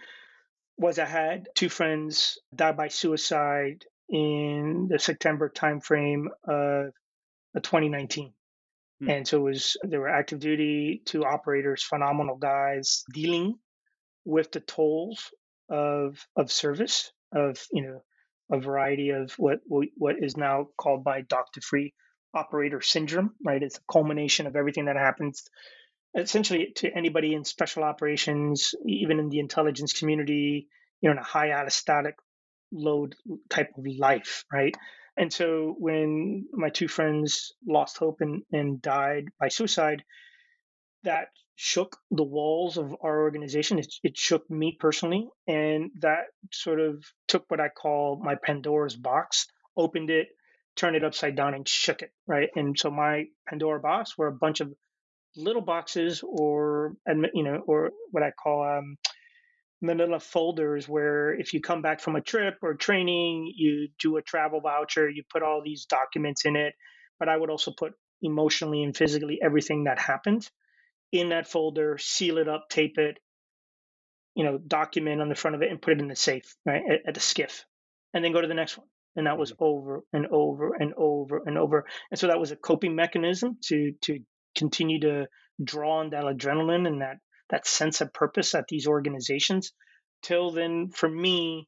[0.78, 6.92] was I had two friends die by suicide in the September timeframe of
[7.56, 8.34] 2019.
[9.04, 9.10] Hmm.
[9.10, 13.58] And so it was they were active duty, two operators, phenomenal guys, dealing
[14.26, 15.32] with the tolls
[15.70, 18.04] of of service of you know
[18.52, 21.62] a variety of what what is now called by Dr.
[21.62, 21.94] Frueh
[22.34, 23.32] operator syndrome.
[23.44, 25.44] Right, it's a culmination of everything that happens
[26.16, 30.68] essentially to anybody in special operations, even in the intelligence community,
[31.02, 32.14] you know, in a high allostatic
[32.74, 33.16] load
[33.50, 34.76] type of life, right?
[35.16, 40.04] And so when my two friends lost hope and, and died by suicide,
[41.04, 43.78] that shook the walls of our organization.
[43.78, 45.28] It, it shook me personally.
[45.48, 49.48] And that sort of took what I call my Pandora's box,
[49.78, 50.30] opened it,
[50.76, 52.50] turned it upside down, and shook it, right?
[52.56, 54.74] And so my Pandora box were a bunch of
[55.36, 56.94] little boxes or,
[57.34, 58.98] you know, or what I call um,
[59.84, 64.22] manila folders where if you come back from a trip or training, you do a
[64.22, 66.74] travel voucher, you put all these documents in it.
[67.20, 70.50] But I would also put emotionally and physically everything that happened
[71.12, 73.20] in that folder, seal it up, tape it,
[74.36, 76.82] you know, document on the front of it and put it in the safe, right,
[76.90, 77.62] at, at the SCIF,
[78.14, 78.88] and then go to the next one.
[79.16, 79.64] And that was mm-hmm.
[79.64, 81.86] over and over and over and over.
[82.10, 84.20] And so that was a coping mechanism to to
[84.56, 85.28] continue to
[85.64, 87.18] draw on that adrenaline and that
[87.54, 89.74] that sense of purpose at these organizations.
[90.24, 91.68] Till then, for me,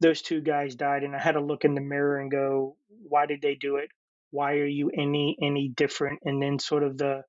[0.00, 3.26] those two guys died, and I had to look in the mirror and go, "Why
[3.26, 3.90] did they do it?
[4.30, 7.22] Why are you any any different?" And then sort of the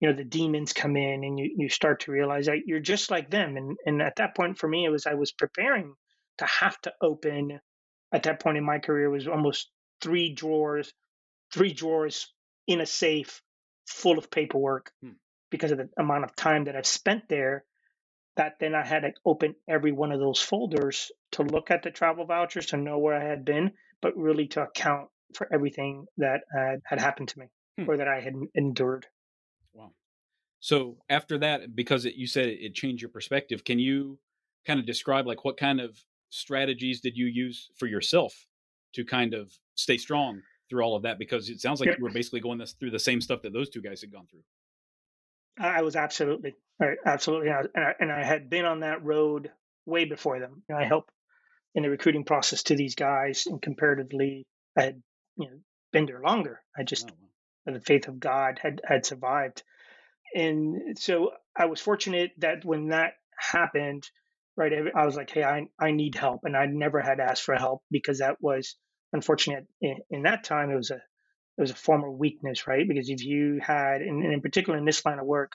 [0.00, 3.10] you know the demons come in and you, you start to realize that you're just
[3.10, 5.94] like them and and at that point for me it was i was preparing
[6.38, 7.60] to have to open
[8.12, 9.70] at that point in my career was almost
[10.00, 10.92] three drawers
[11.52, 12.32] three drawers
[12.66, 13.42] in a safe
[13.86, 15.10] full of paperwork hmm
[15.50, 17.64] because of the amount of time that I've spent there,
[18.36, 21.90] that then I had to open every one of those folders to look at the
[21.90, 26.40] travel vouchers to know where I had been, but really to account for everything that
[26.54, 27.46] had, had happened to me
[27.78, 27.88] hmm.
[27.88, 29.06] or that I had endured.
[29.72, 29.92] Wow.
[30.60, 34.18] So after that, because it, you said it changed your perspective, can you
[34.66, 38.46] kind of describe like what kind of strategies did you use for yourself
[38.94, 41.18] to kind of stay strong through all of that?
[41.18, 41.96] Because it sounds like yeah.
[41.98, 44.26] you were basically going this, through the same stuff that those two guys had gone
[44.30, 44.42] through.
[45.58, 46.54] I was absolutely,
[47.04, 49.50] absolutely, and I, and I had been on that road
[49.86, 50.62] way before them.
[50.68, 51.10] You know, I helped
[51.74, 54.46] in the recruiting process to these guys, and comparatively,
[54.76, 55.02] I had
[55.36, 55.58] you know
[55.92, 56.60] been there longer.
[56.76, 57.10] I just
[57.66, 59.62] oh, the faith of God had had survived,
[60.34, 64.08] and so I was fortunate that when that happened,
[64.56, 67.54] right, I was like, hey, I I need help, and I never had asked for
[67.54, 68.76] help because that was
[69.12, 70.70] unfortunate in, in that time.
[70.70, 71.02] It was a
[71.58, 72.86] it was a form of weakness, right?
[72.86, 75.52] Because if you had, and, in particular in this line of work,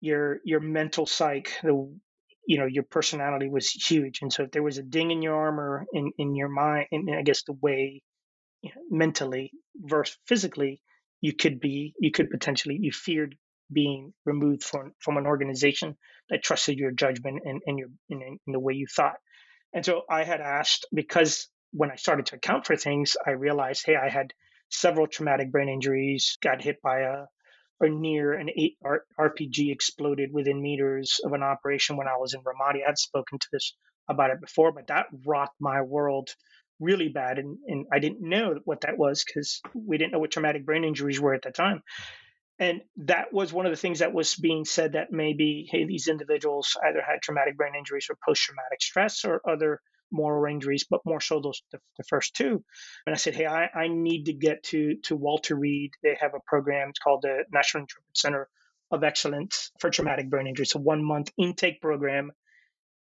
[0.00, 1.98] your your mental psyche, the
[2.46, 5.34] you know your personality was huge, and so if there was a ding in your
[5.34, 8.02] armor, in in your mind, and I guess the way
[8.62, 10.80] you know, mentally versus physically,
[11.20, 13.36] you could be, you could potentially, you feared
[13.72, 15.96] being removed from from an organization
[16.30, 19.16] that trusted your judgment and, and your in, in the way you thought.
[19.74, 23.84] And so I had asked because when I started to account for things, I realized,
[23.84, 24.32] hey, I had
[24.70, 27.24] several traumatic brain injuries, got hit by a
[27.80, 28.76] or near an eight
[29.18, 32.80] RPG exploded within meters of an operation when I was in Ramadi.
[32.86, 33.74] I've spoken to this
[34.08, 36.30] about it before, but that rocked my world
[36.80, 37.38] really bad.
[37.38, 40.84] And, and I didn't know what that was because we didn't know what traumatic brain
[40.84, 41.82] injuries were at the time.
[42.58, 46.08] And that was one of the things that was being said that maybe, hey, these
[46.08, 49.80] individuals either had traumatic brain injuries or post traumatic stress or other
[50.10, 52.62] moral injuries, but more so those the, the, first two.
[53.06, 55.92] And I said, hey, I, I need to get to to Walter Reed.
[56.02, 58.48] They have a program it's called the National Center
[58.90, 60.64] of Excellence for Traumatic Brain Injury.
[60.64, 62.32] It's a one month intake program.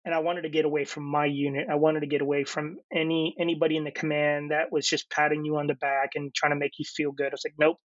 [0.06, 1.68] And I wanted to get away from my unit.
[1.70, 5.44] I wanted to get away from any anybody in the command that was just patting
[5.46, 7.28] you on the back and trying to make you feel good.
[7.28, 7.78] I was like, nope,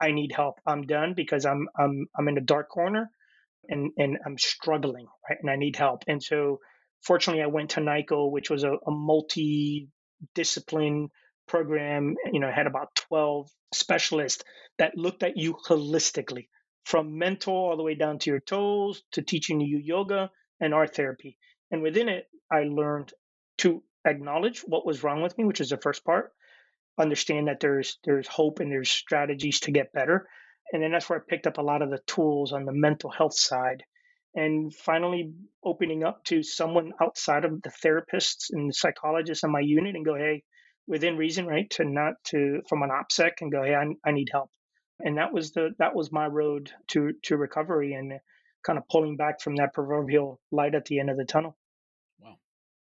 [0.00, 0.60] I need help.
[0.66, 3.10] I'm done because I'm I'm I'm in a dark corner
[3.68, 5.38] and and I'm struggling, right?
[5.40, 6.04] And I need help.
[6.06, 6.60] And so
[7.04, 11.08] fortunately, I went to NICoE, which was a, a multi-discipline
[11.46, 12.16] program.
[12.32, 14.42] You know, had about 12 specialists
[14.78, 16.48] that looked at you holistically,
[16.84, 20.30] from mental all the way down to your toes, to teaching you yoga
[20.60, 21.36] and art therapy.
[21.70, 23.12] And within it, I learned
[23.58, 26.32] to acknowledge what was wrong with me, which is the first part.
[26.98, 30.28] Understand that there's there's hope and there's strategies to get better.
[30.72, 33.10] And then that's where I picked up a lot of the tools on the mental
[33.10, 33.84] health side
[34.34, 35.32] and finally
[35.64, 40.14] opening up to someone outside of the therapists and psychologists in my unit and go,
[40.14, 40.42] hey,
[40.86, 41.68] within reason, right?
[41.70, 44.50] To not to from an OPSEC and go, hey, I, I need help.
[45.00, 48.20] And that was the that was my road to to recovery and
[48.64, 51.56] kind of pulling back from that proverbial light at the end of the tunnel.
[52.18, 52.38] Wow.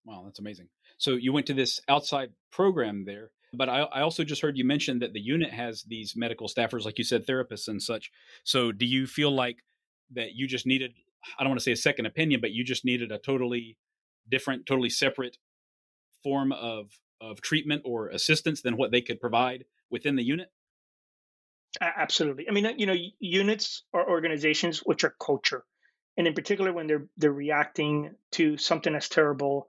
[0.06, 0.68] Wow, that's amazing.
[0.97, 4.66] So you went to this outside program there, but I, I, also just heard you
[4.66, 8.12] mention that the unit has these medical staffers, like you said, therapists and such.
[8.43, 9.60] So do you feel like
[10.12, 10.93] that you just needed,
[11.38, 13.78] I don't want to say a second opinion, but you just needed a totally
[14.30, 15.38] different, totally separate
[16.24, 16.92] form of,
[17.22, 20.50] of treatment or assistance than what they could provide within the unit?
[21.82, 22.48] Absolutely.
[22.50, 25.64] I mean, uh, you know, units are organizations which are culture,
[26.18, 29.68] and in particular when they're they're reacting to something as terrible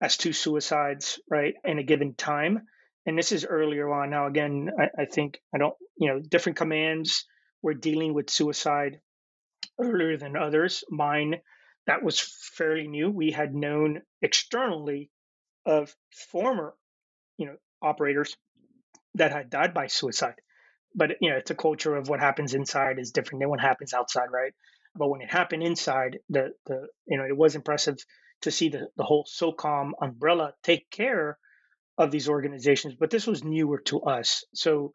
[0.00, 2.66] as two suicides, right, in a given time.
[3.06, 4.10] And this is earlier on.
[4.10, 7.24] Now, again, I, I think I don't, you know, different commands
[7.62, 9.00] were dealing with suicide
[9.78, 10.84] earlier than others.
[10.90, 11.36] Mine,
[11.86, 13.10] that was fairly new.
[13.10, 15.10] We had known externally
[15.64, 15.94] of
[16.30, 16.74] former,
[17.36, 18.36] you know, operators
[19.14, 20.34] that had died by suicide.
[20.94, 23.92] But you know, it's a culture of what happens inside is different than what happens
[23.92, 24.52] outside, right?
[24.94, 27.98] But when it happened inside, the the you know, it was impressive
[28.42, 31.38] to see the, the whole SOCOM umbrella take care
[31.96, 32.94] of these organizations.
[32.94, 34.44] But this was newer to us.
[34.54, 34.92] So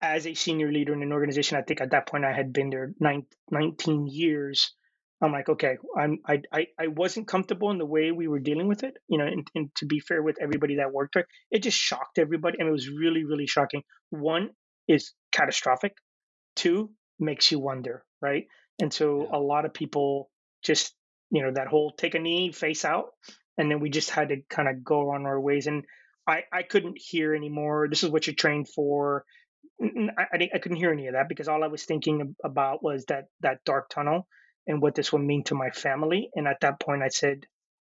[0.00, 2.70] as a senior leader in an organization, I think at that point I had been
[2.70, 4.72] there nine, 19 years.
[5.20, 8.68] I'm like, okay, I'm, I, I, I wasn't comfortable in the way we were dealing
[8.68, 11.64] with it, you know, and, and to be fair with everybody that worked there, it
[11.64, 12.58] just shocked everybody.
[12.60, 13.82] And it was really, really shocking.
[14.10, 14.50] One
[14.86, 15.94] is catastrophic.
[16.54, 18.46] Two makes you wonder, right?
[18.80, 19.36] And so yeah.
[19.36, 20.30] a lot of people
[20.62, 20.94] just,
[21.30, 23.08] you know, that whole take a knee, face out,
[23.56, 25.66] and then we just had to kind of go on our ways.
[25.66, 25.84] And
[26.28, 27.88] I, I couldn't hear anymore.
[27.88, 29.24] This is what you're trained for.
[29.80, 33.04] I, I, I couldn't hear any of that because all I was thinking about was
[33.06, 34.26] that that dark tunnel
[34.66, 36.30] and what this would mean to my family.
[36.34, 37.46] And at that point, I said,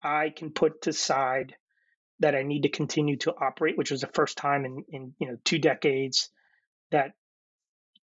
[0.04, 1.56] I can put aside
[2.20, 5.28] that I need to continue to operate, which was the first time in, in you
[5.28, 6.30] know two decades
[6.92, 7.14] that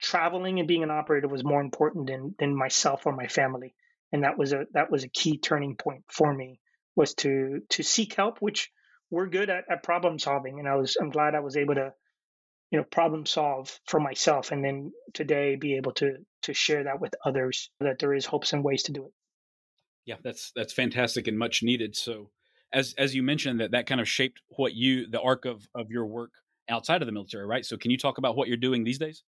[0.01, 3.75] traveling and being an operator was more important than than myself or my family.
[4.13, 6.61] And that was a that was a key turning point for me
[6.95, 8.71] was to to seek help, which
[9.11, 10.59] we're good at, at problem solving.
[10.59, 11.95] And I was I'm glad I was able to
[12.73, 17.01] you know problem solve for myself and then today be able to to share that
[17.01, 19.13] with others that there is hopes and ways to do it.
[20.07, 21.95] Yeah that's that's fantastic and much needed.
[21.95, 22.31] So
[22.73, 25.91] as as you mentioned that that kind of shaped what you the arc of of
[25.91, 26.31] your work
[26.69, 27.65] outside of the military right?
[27.65, 29.23] So can you talk about what you're doing these days?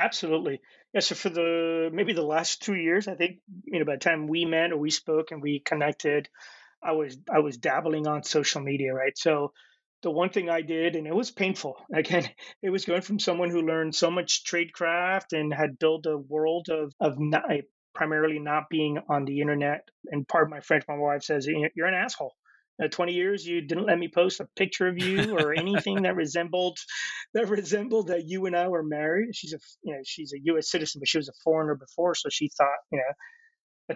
[0.00, 0.62] Absolutely.
[0.94, 4.00] Yeah so for the maybe the last two years i think you know by the
[4.00, 6.28] time we met or we spoke and we connected
[6.82, 9.16] i was i was dabbling on social media right?
[9.16, 9.52] So
[10.02, 11.76] the one thing I did, and it was painful.
[11.94, 12.28] Again,
[12.62, 16.68] it was going from someone who learned so much tradecraft and had built a world
[16.68, 17.44] of of not,
[17.94, 19.88] primarily not being on the internet.
[20.06, 22.34] And part of my French, my wife says, "You're an asshole."
[22.82, 26.16] Uh, 20 years you didn't let me post a picture of you or anything that
[26.16, 26.78] resembled
[27.34, 29.36] that resembled that you and I were married.
[29.36, 30.70] She's a you know she's a U.S.
[30.70, 33.14] citizen, but she was a foreigner before, so she thought you know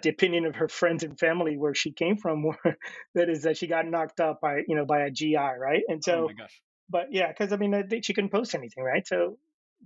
[0.03, 2.44] the opinion of her friends and family where she came from
[3.14, 5.82] that is that she got knocked up by you know by a GI right?
[5.88, 6.44] And oh so oh
[6.88, 9.07] but yeah because I mean she couldn't post anything right?
[9.07, 9.38] So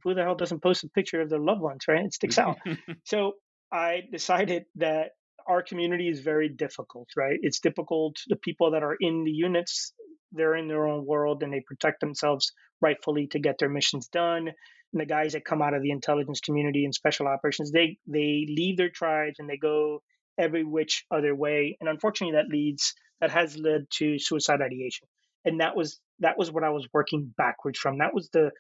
[0.05, 2.05] who the hell doesn't post a picture of their loved ones right?
[2.05, 2.59] It sticks out.
[3.05, 3.33] So
[3.73, 5.11] I decided that
[5.47, 7.39] our community is very difficult right?
[7.43, 9.93] It's difficult the people that are in the units
[10.33, 14.51] they're in their own world and they protect themselves rightfully to get their missions done
[14.93, 18.47] and the guys that come out of the intelligence community and special operations, they they
[18.49, 20.03] leave their tribes and they go
[20.39, 21.77] every which other way.
[21.81, 25.07] And unfortunately, that leads that has led to suicide ideation.
[25.45, 27.99] And that was that was what I was working backwards from.
[27.99, 28.51] That was the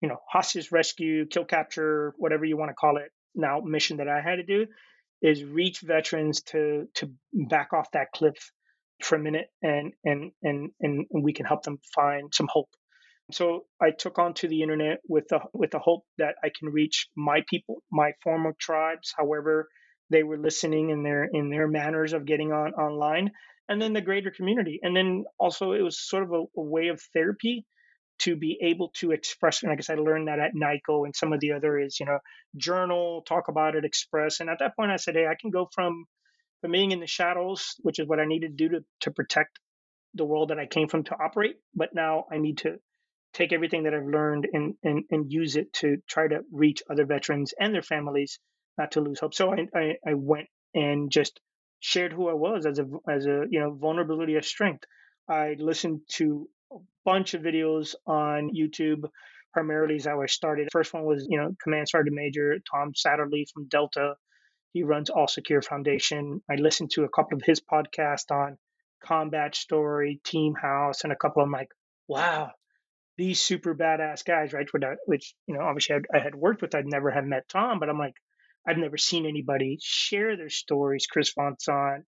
[0.00, 4.08] you know hostage rescue, kill capture, whatever you want to call it now mission that
[4.08, 4.66] I had to do
[5.22, 8.52] is reach veterans to to back off that cliff
[9.02, 12.68] for a minute and and and and we can help them find some hope
[13.30, 17.08] so I took onto the internet with the with the hope that I can reach
[17.16, 19.68] my people, my former tribes, however
[20.10, 23.30] they were listening in their in their manners of getting on online,
[23.68, 24.80] and then the greater community.
[24.82, 27.64] And then also it was sort of a, a way of therapy
[28.20, 29.62] to be able to express.
[29.62, 32.06] And I guess I learned that at NICoE and some of the other is you
[32.06, 32.18] know
[32.56, 34.40] journal, talk about it, express.
[34.40, 36.04] And at that point I said, hey, I can go from
[36.60, 39.58] from being in the shadows, which is what I needed to do to to protect
[40.14, 42.78] the world that I came from to operate, but now I need to
[43.34, 47.06] take everything that I've learned and, and, and use it to try to reach other
[47.06, 48.38] veterans and their families
[48.78, 49.34] not to lose hope.
[49.34, 51.40] So I, I, I went and just
[51.80, 54.84] shared who I was as a, as a, you know, vulnerability as strength.
[55.28, 59.04] I listened to a bunch of videos on YouTube,
[59.52, 60.68] primarily as how I started.
[60.72, 64.14] First one was, you know, Command Sergeant Major Tom Satterly from Delta.
[64.72, 66.40] He runs All Secure Foundation.
[66.50, 68.56] I listened to a couple of his podcasts on
[69.04, 71.68] Combat Story, Team House, and a couple of them like,
[72.08, 72.52] wow,
[73.16, 74.66] these super badass guys, right?
[75.06, 77.98] Which, you know, obviously I, had worked with, I'd never have met Tom, but I'm
[77.98, 78.14] like,
[78.66, 81.06] I've never seen anybody share their stories.
[81.06, 82.04] Chris Fonson,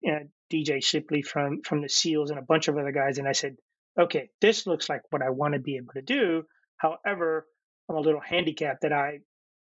[0.00, 0.20] you know,
[0.52, 3.18] DJ Shipley from from the Seals, and a bunch of other guys.
[3.18, 3.56] And I said,
[3.98, 6.44] okay, this looks like what I want to be able to do.
[6.78, 7.46] However,
[7.88, 9.18] I'm a little handicapped that I,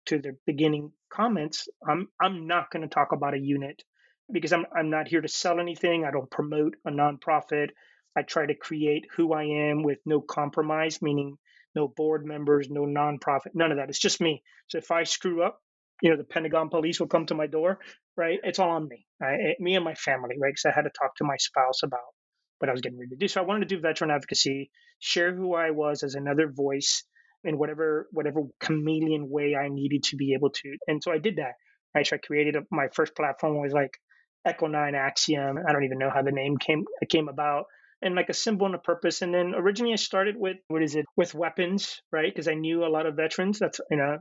[0.07, 3.83] to the beginning comments, I'm I'm not going to talk about a unit
[4.31, 6.05] because I'm I'm not here to sell anything.
[6.05, 7.71] I don't promote a nonprofit.
[8.19, 11.37] I try to create who I am with no compromise, meaning
[11.77, 13.89] no board members, no nonprofit, none of that.
[13.91, 14.43] It's just me.
[14.67, 15.61] So if I screw up,
[16.03, 17.79] you know, the Pentagon police will come to my door,
[18.17, 18.41] right?
[18.43, 19.39] It's all on me, right?
[19.41, 20.51] Eh, it, me and my family, right?
[20.51, 22.01] Because I had to talk to my spouse about
[22.59, 23.29] what I was getting ready to do.
[23.29, 27.05] So I wanted to do veteran advocacy, share who I was as another voice
[27.45, 30.77] in whatever whatever chameleon way I needed to be able to.
[30.89, 31.53] And so I did that.
[31.95, 32.07] Right?
[32.07, 33.93] So I created a, my first platform was like
[34.45, 35.59] Echo Nine Axiom.
[35.69, 37.67] I don't even know how the name came came about
[38.03, 39.23] and like a symbol and a purpose.
[39.23, 42.33] And then originally I started with what is it with weapons, right?
[42.33, 43.59] Because I knew a lot of veterans.
[43.59, 44.19] That's you know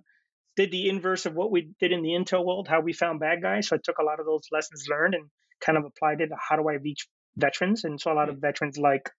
[0.56, 3.44] did the inverse of what we did in the intel world, how we found bad
[3.44, 3.68] guys.
[3.68, 5.30] So I took a lot of those lessons learned and
[5.62, 6.30] kind of applied it.
[6.50, 7.84] How do I reach veterans?
[7.84, 8.42] And so a lot of mm.
[8.42, 9.12] veterans like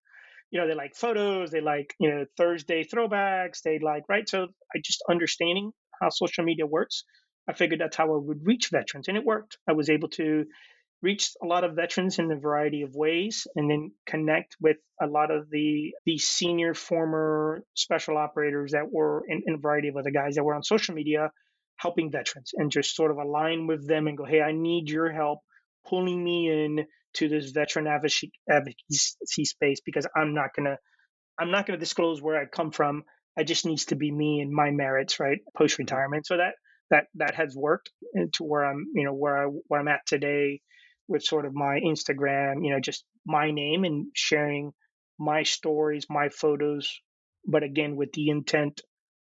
[0.50, 4.46] you know they like photos they like you know thursday throwbacks they like right so
[4.74, 7.04] i just understanding how social media works
[7.48, 10.44] i figured that's how i would reach veterans and it worked i was able to
[11.02, 15.06] reached a lot of veterans in a variety of ways and then connect with a
[15.06, 19.96] lot of the the senior former special operators that were in, in a variety of
[19.96, 21.30] other guys that were on social media
[21.76, 25.12] helping veterans and just sort of align with them and go hey i need your
[25.12, 25.38] help
[25.86, 26.84] pulling me in
[27.14, 28.30] to this veteran advocacy,
[29.44, 30.76] space because i'm not going to
[31.38, 33.04] i'm not going to disclose where i come from.
[33.38, 36.54] I just needs to be me and my merits right post retirement so that
[36.90, 40.04] that that has worked uh, to where i'm you know where i where i'm at
[40.06, 40.60] today
[41.08, 44.72] with sort of my Instagram, you know, just my name and sharing
[45.18, 47.00] my stories, my photos,
[47.46, 48.82] but again, with the intent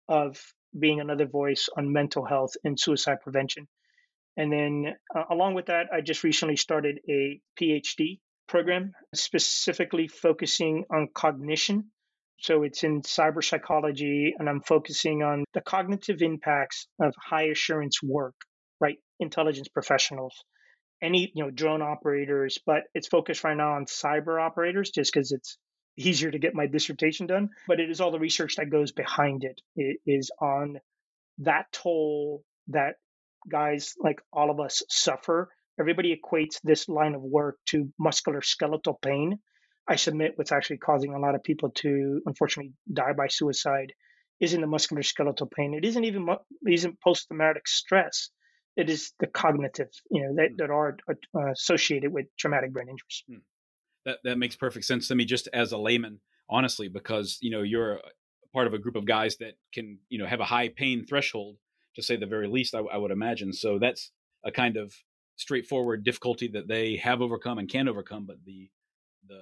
[0.09, 0.41] of
[0.79, 3.69] being another voice on mental health and suicide prevention.
[4.37, 8.19] And then, uh, along with that, I just recently started a PhD
[8.49, 11.91] program specifically focusing on cognition.
[12.39, 18.03] So it's in cyber psychology, and I'm focusing on the cognitive impacts of high assurance
[18.03, 18.35] work,
[18.81, 18.99] right?
[19.21, 20.35] Intelligence professionals
[21.05, 25.31] any you know drone operators, but it's focused right now on cyber operators just because
[25.31, 25.59] it's
[25.97, 27.51] easier to get my dissertation done.
[27.69, 29.61] But it is all the research that goes behind it.
[29.77, 30.81] It is on
[31.39, 32.95] that toll that
[33.49, 35.51] guys like all of us suffer.
[35.79, 39.39] Everybody equates this line of work to muscular skeletal pain.
[39.87, 43.93] I submit what's actually causing a lot of people to unfortunately die by suicide
[44.41, 45.75] isn't the muscular skeletal pain.
[45.75, 46.27] It isn't even
[46.67, 48.31] isn't post traumatic stress
[48.77, 50.57] it is the cognitive, you know, that, hmm.
[50.59, 53.25] that are uh, associated with traumatic brain injuries.
[53.29, 53.39] Hmm.
[54.05, 57.63] That that makes perfect sense to me, just as a layman, honestly, because you know
[57.63, 58.01] you're
[58.53, 61.57] part of a group of guys that can you know have a high pain threshold,
[61.97, 62.75] to say the very least.
[62.75, 63.53] I, I would imagine.
[63.55, 64.11] So that's
[64.45, 64.95] a kind of
[65.37, 68.69] straightforward difficulty that they have overcome and can overcome, but the
[69.27, 69.41] the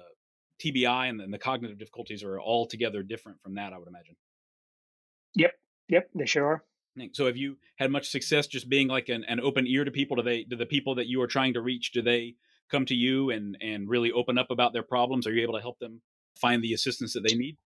[0.63, 3.73] TBI and the, and the cognitive difficulties are altogether different from that.
[3.73, 4.15] I would imagine.
[5.35, 5.51] Yep,
[5.89, 6.63] yep, they sure are.
[7.13, 10.15] So have you had much success just being like an, an open ear to people?
[10.17, 12.35] Do they do the people that you are trying to reach, do they
[12.69, 15.27] come to you and and really open up about their problems?
[15.27, 16.01] Are you able to help them
[16.39, 17.57] find the assistance that they need?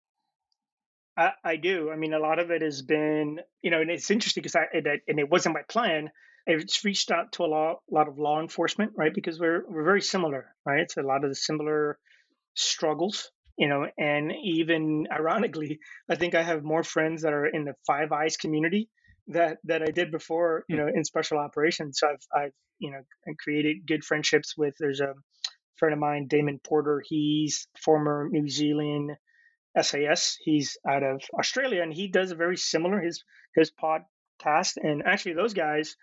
[1.17, 1.89] I, I do.
[1.91, 4.67] I mean, a lot of it has been, you know, and it's interesting because I
[5.07, 6.11] and it wasn't my plan.
[6.45, 9.13] It's reached out to a lot, lot of law enforcement, right?
[9.13, 10.81] Because we're we're very similar, right?
[10.81, 11.97] It's a lot of the similar
[12.53, 15.79] struggles, you know, and even ironically,
[16.09, 18.89] I think I have more friends that are in the Five Eyes community
[19.27, 20.83] that that I did before, you hmm.
[20.83, 21.99] know, in special operations.
[21.99, 23.01] So I've I've you know
[23.39, 24.75] created good friendships with.
[24.79, 25.13] There's a
[25.75, 27.03] friend of mine, Damon Porter.
[27.05, 29.11] He's former New Zealand
[29.79, 30.37] SAS.
[30.41, 33.23] He's out of Australia, and he does a very similar his
[33.55, 34.77] his podcast.
[34.77, 35.95] And actually, those guys,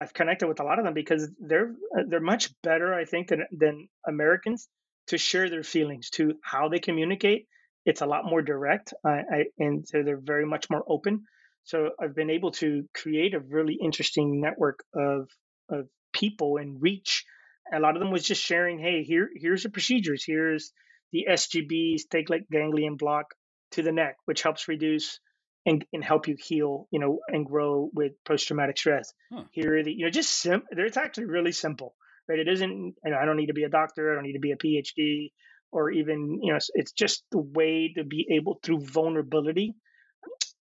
[0.00, 1.74] I've connected with a lot of them because they're
[2.08, 4.68] they're much better, I think, than than Americans
[5.08, 7.46] to share their feelings, to how they communicate.
[7.84, 11.24] It's a lot more direct, I, I, and so they're very much more open.
[11.64, 15.28] So I've been able to create a really interesting network of
[15.68, 17.24] of people and reach.
[17.72, 20.24] A lot of them was just sharing, hey, here here's the procedures.
[20.26, 20.72] Here's
[21.12, 23.34] the SGBs, stellate ganglion block
[23.72, 25.20] to the neck, which helps reduce
[25.64, 29.12] and, and help you heal, you know, and grow with post traumatic stress.
[29.32, 29.44] Huh.
[29.50, 31.94] Here are the, you know, just sim- it's actually really simple,
[32.28, 32.38] right?
[32.38, 34.10] It isn't, and I don't need to be a doctor.
[34.10, 35.32] I don't need to be a PhD
[35.70, 39.74] or even, you know, it's just the way to be able through vulnerability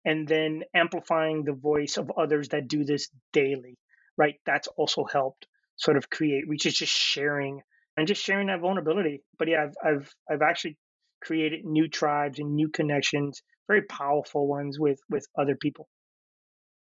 [0.06, 3.78] and then amplifying the voice of others that do this daily,
[4.18, 4.36] right?
[4.46, 5.48] That's also helped
[5.78, 7.62] sort of create which is just sharing
[7.98, 9.24] and just sharing that vulnerability.
[9.38, 10.78] But yeah, I've I've I've actually
[11.22, 13.42] created new tribes and new connections
[13.72, 15.88] very powerful ones with with other people.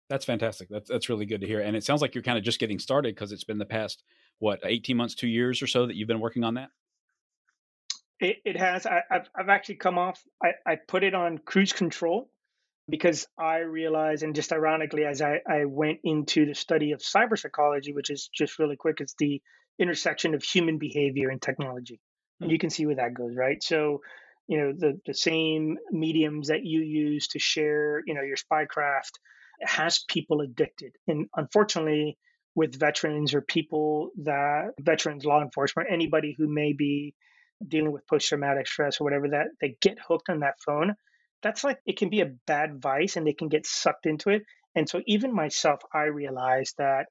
[0.08, 0.68] That's fantastic.
[0.68, 1.60] That's that's really good to hear.
[1.60, 4.02] And it sounds like you're kind of just getting started because it's been the past
[4.40, 6.70] what 18 months, two years or so that you've been working on that.
[8.18, 8.84] It, it has.
[8.84, 10.20] I, have I've actually come off.
[10.42, 12.28] I, I put it on cruise control
[12.92, 17.38] because I realized, and just ironically, as I, I went into the study of cyber
[17.38, 19.40] psychology, which is just really quick, it's the
[19.78, 22.02] intersection of human behavior and technology.
[22.38, 22.52] And hmm.
[22.52, 23.62] you can see where that goes, right?
[23.62, 24.02] So,
[24.46, 29.12] you know, the, the same mediums that you use to share, you know, your spycraft
[29.62, 30.92] has people addicted.
[31.08, 32.18] And unfortunately,
[32.54, 37.14] with veterans or people that veterans, law enforcement, anybody who may be
[37.66, 40.94] dealing with post traumatic stress or whatever, that they get hooked on that phone
[41.42, 44.42] that's like it can be a bad vice and they can get sucked into it.
[44.74, 47.06] And so even myself, I realized that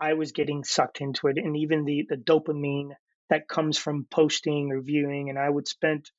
[0.00, 2.90] I was getting sucked into it, and even the the dopamine
[3.30, 6.10] that comes from posting or viewing, and I would spend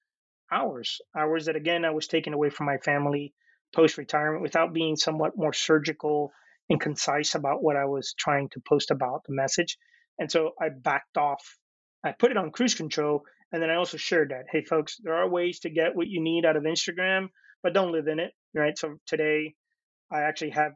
[0.52, 3.34] hours, hours that again I was taken away from my family
[3.76, 6.32] post retirement without being somewhat more surgical
[6.70, 9.78] and concise about what I was trying to post about the message.
[10.18, 11.58] And so I backed off.
[12.04, 15.16] I put it on cruise control, and then I also shared that, hey folks, there
[15.16, 17.28] are ways to get what you need out of Instagram
[17.66, 18.78] but don't live in it, right?
[18.78, 19.56] So today,
[20.12, 20.74] I actually have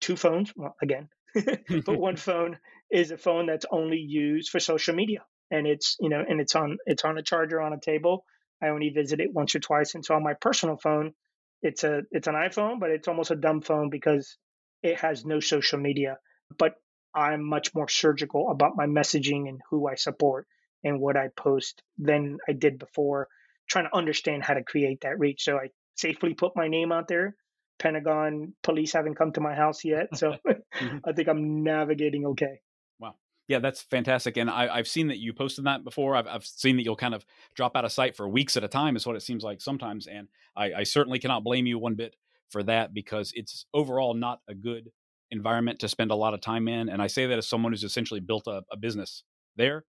[0.00, 0.52] two phones.
[0.54, 2.56] Well, again, but one phone
[2.88, 6.54] is a phone that's only used for social media, and it's you know, and it's
[6.54, 8.24] on it's on a charger on a table.
[8.62, 11.14] I only visit it once or twice, and so on my personal phone,
[11.62, 14.36] it's a it's an iPhone, but it's almost a dumb phone because
[14.84, 16.16] it has no social media.
[16.56, 16.74] But
[17.12, 20.46] I'm much more surgical about my messaging and who I support
[20.84, 23.26] and what I post than I did before,
[23.68, 25.42] trying to understand how to create that reach.
[25.42, 25.70] So I
[26.00, 27.36] safely put my name out there.
[27.78, 30.98] Pentagon police haven't come to my house yet, so mm-hmm.
[31.04, 32.60] I think I'm navigating okay.
[32.98, 33.14] Wow.
[33.48, 34.36] Yeah, that's fantastic.
[34.36, 36.14] And I, have seen that you posted that before.
[36.14, 37.24] I've, I've, seen that you'll kind of
[37.54, 40.06] drop out of sight for weeks at a time, is what it seems like sometimes.
[40.06, 42.16] And I, I certainly cannot blame you one bit
[42.50, 44.90] for that because it's overall not a good
[45.30, 46.88] environment to spend a lot of time in.
[46.88, 49.22] And I say that as someone who's essentially built a, a business
[49.56, 49.84] there.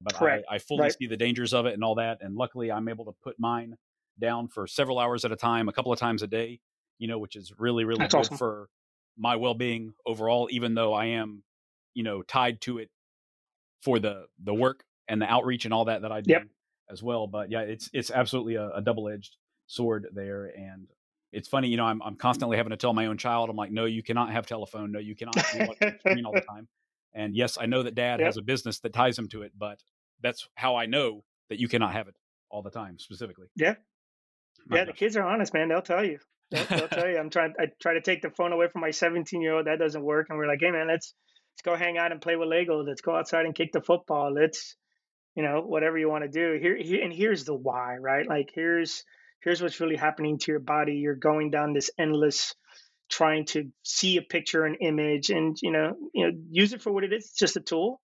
[0.00, 0.94] But I, I, fully right.
[0.96, 2.18] see the dangers of it and all that.
[2.20, 3.76] And luckily, I'm able to put mine
[4.18, 6.60] down for several hours at a time, a couple of times a day,
[6.98, 8.36] you know, which is really, really That's good awesome.
[8.36, 8.68] for
[9.16, 11.42] my well being overall, even though I am,
[11.94, 12.90] you know, tied to it
[13.82, 16.46] for the the work and the outreach and all that that I do yep.
[16.90, 17.26] as well.
[17.26, 19.36] But yeah, it's it's absolutely a, a double edged
[19.66, 20.46] sword there.
[20.46, 20.88] And
[21.32, 23.72] it's funny, you know, I'm I'm constantly having to tell my own child, I'm like,
[23.72, 26.68] no, you cannot have telephone, no, you cannot screen all the time.
[27.14, 28.26] And yes, I know that dad yep.
[28.26, 29.80] has a business that ties him to it, but
[30.22, 32.16] that's how I know that you cannot have it
[32.50, 33.46] all the time specifically.
[33.56, 33.74] Yeah
[34.70, 35.68] yeah, the kids are honest, man.
[35.68, 36.18] They'll tell you.
[36.50, 37.18] They'll, they'll tell you.
[37.18, 37.54] I'm trying.
[37.58, 39.66] I try to take the phone away from my 17 year old.
[39.66, 40.26] That doesn't work.
[40.28, 41.14] And we're like, hey, man, let's
[41.54, 42.82] let's go hang out and play with Lego.
[42.82, 44.32] Let's go outside and kick the football.
[44.32, 44.76] Let's,
[45.34, 46.58] you know, whatever you want to do.
[46.60, 48.26] Here, here, and here's the why, right?
[48.26, 49.04] Like, here's
[49.42, 50.94] here's what's really happening to your body.
[50.94, 52.54] You're going down this endless
[53.08, 56.92] trying to see a picture, an image, and you know, you know, use it for
[56.92, 57.24] what it is.
[57.24, 58.00] It's just a tool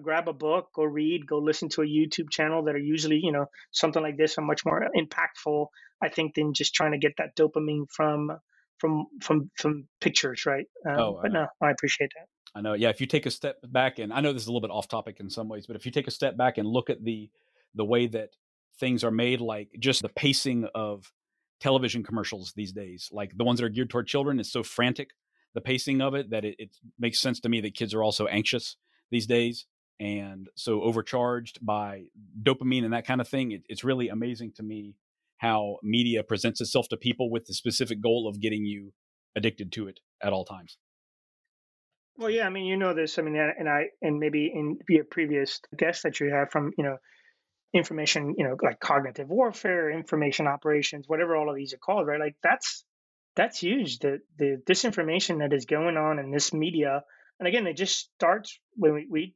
[0.00, 3.32] grab a book, go read, go listen to a YouTube channel that are usually, you
[3.32, 5.66] know, something like this are much more impactful,
[6.02, 8.30] I think, than just trying to get that dopamine from
[8.78, 10.66] from from from pictures, right?
[10.88, 12.26] Um, oh, but no, I appreciate that.
[12.58, 12.74] I know.
[12.74, 14.70] Yeah, if you take a step back, and I know this is a little bit
[14.70, 17.02] off topic in some ways, but if you take a step back and look at
[17.02, 17.30] the
[17.74, 18.30] the way that
[18.78, 21.12] things are made, like just the pacing of
[21.60, 25.10] television commercials these days, like the ones that are geared toward children, is so frantic.
[25.54, 28.26] The pacing of it that it, it makes sense to me that kids are also
[28.26, 28.76] anxious
[29.10, 29.66] these days
[29.98, 32.04] and so overcharged by
[32.42, 33.52] dopamine and that kind of thing.
[33.52, 34.96] It, it's really amazing to me
[35.38, 38.92] how media presents itself to people with the specific goal of getting you
[39.36, 40.78] addicted to it at all times.
[42.18, 43.18] Well, yeah, I mean, you know this.
[43.18, 46.84] I mean, and I, and maybe in via previous guests that you have from, you
[46.84, 46.96] know,
[47.74, 52.20] information, you know, like cognitive warfare, information operations, whatever all of these are called, right?
[52.20, 52.84] Like that's
[53.34, 53.98] that's huge.
[53.98, 57.02] The the disinformation that is going on in this media,
[57.38, 59.34] and again, it just starts when we, we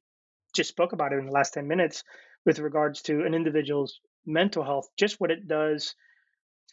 [0.54, 2.04] just spoke about it in the last 10 minutes
[2.44, 5.94] with regards to an individual's mental health, just what it does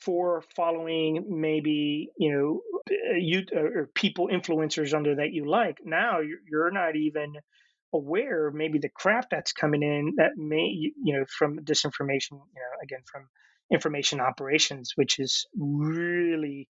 [0.01, 5.77] for following maybe you know uh, you uh, or people influencers under that you like.
[5.83, 7.33] Now you're not even
[7.93, 12.77] aware maybe the crap that's coming in that may you know from disinformation you know
[12.83, 13.27] again from
[13.71, 16.67] information operations which is really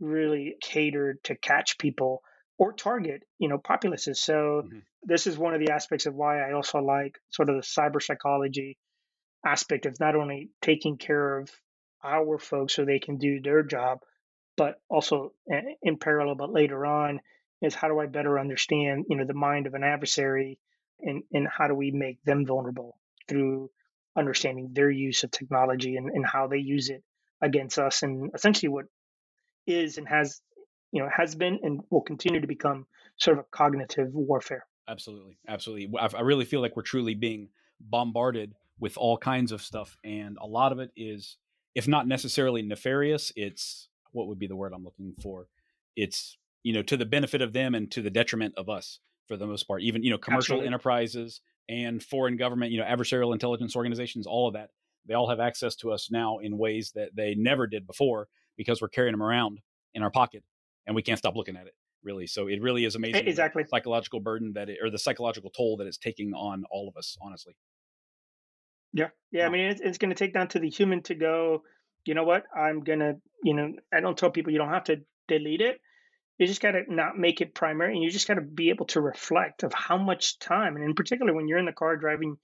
[0.00, 2.22] really catered to catch people
[2.58, 4.78] or target you know populaces so mm-hmm.
[5.02, 8.02] this is one of the aspects of why i also like sort of the cyber
[8.02, 8.76] psychology
[9.46, 11.50] aspect of not only taking care of
[12.04, 14.00] our folks so they can do their job
[14.56, 17.20] but also eh, in parallel but later on
[17.62, 20.58] is how do i better understand you know the mind of an adversary
[21.00, 22.98] and and how do we make them vulnerable
[23.28, 23.70] through
[24.16, 27.04] understanding their use of technology and, and how they use it
[27.40, 28.86] against us and essentially what
[29.66, 30.40] is and has
[30.92, 32.86] you know has been and will continue to become
[33.16, 34.66] sort of a cognitive warfare.
[34.88, 35.90] Absolutely, absolutely.
[35.98, 37.50] I really feel like we're truly being
[37.80, 41.36] bombarded with all kinds of stuff, and a lot of it is,
[41.74, 45.48] if not necessarily nefarious, it's what would be the word I'm looking for.
[45.96, 49.36] It's you know to the benefit of them and to the detriment of us for
[49.36, 49.82] the most part.
[49.82, 50.66] Even you know commercial Absolutely.
[50.68, 54.70] enterprises and foreign government, you know adversarial intelligence organizations, all of that.
[55.06, 58.82] They all have access to us now in ways that they never did before because
[58.82, 59.60] we're carrying them around
[59.94, 60.44] in our pocket
[60.88, 63.64] and we can't stop looking at it really so it really is amazing exactly.
[63.70, 67.16] psychological burden that it, or the psychological toll that it's taking on all of us
[67.20, 67.54] honestly.
[68.92, 71.62] Yeah yeah i mean it's, it's going to take down to the human to go
[72.04, 72.44] you know what?
[72.56, 75.78] I'm going to you know i don't tell people you don't have to delete it.
[76.38, 78.86] You just got to not make it primary and you just got to be able
[78.86, 82.36] to reflect of how much time and in particular when you're in the car driving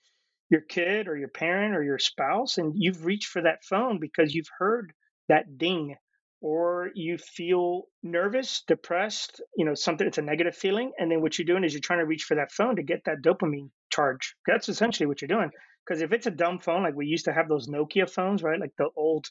[0.51, 4.35] your kid or your parent or your spouse and you've reached for that phone because
[4.35, 4.93] you've heard
[5.29, 5.97] that ding
[6.45, 10.93] or you feel nervous, depressed, you know, something, it's a negative feeling.
[10.99, 13.05] And then what you're doing is you're trying to reach for that phone to get
[13.07, 14.37] that dopamine charge.
[14.47, 15.49] That's essentially what you're doing.
[15.87, 18.61] Because if it's a dumb phone, like we used to have those Nokia phones, right?
[18.61, 19.27] Like the old,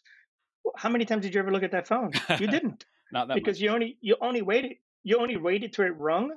[0.76, 2.14] how many times did you ever look at that phone?
[2.40, 2.84] You didn't.
[3.12, 3.62] Not that because much.
[3.62, 4.72] you only, you only waited,
[5.04, 6.32] you only waited till it rung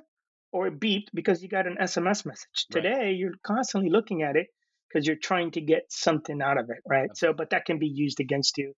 [0.51, 2.67] or it beeped because you got an SMS message.
[2.71, 2.83] Right.
[2.83, 4.45] Today, you're constantly looking at it
[4.87, 7.09] because you're trying to get something out of it, right?
[7.15, 8.75] So, but that can be used against you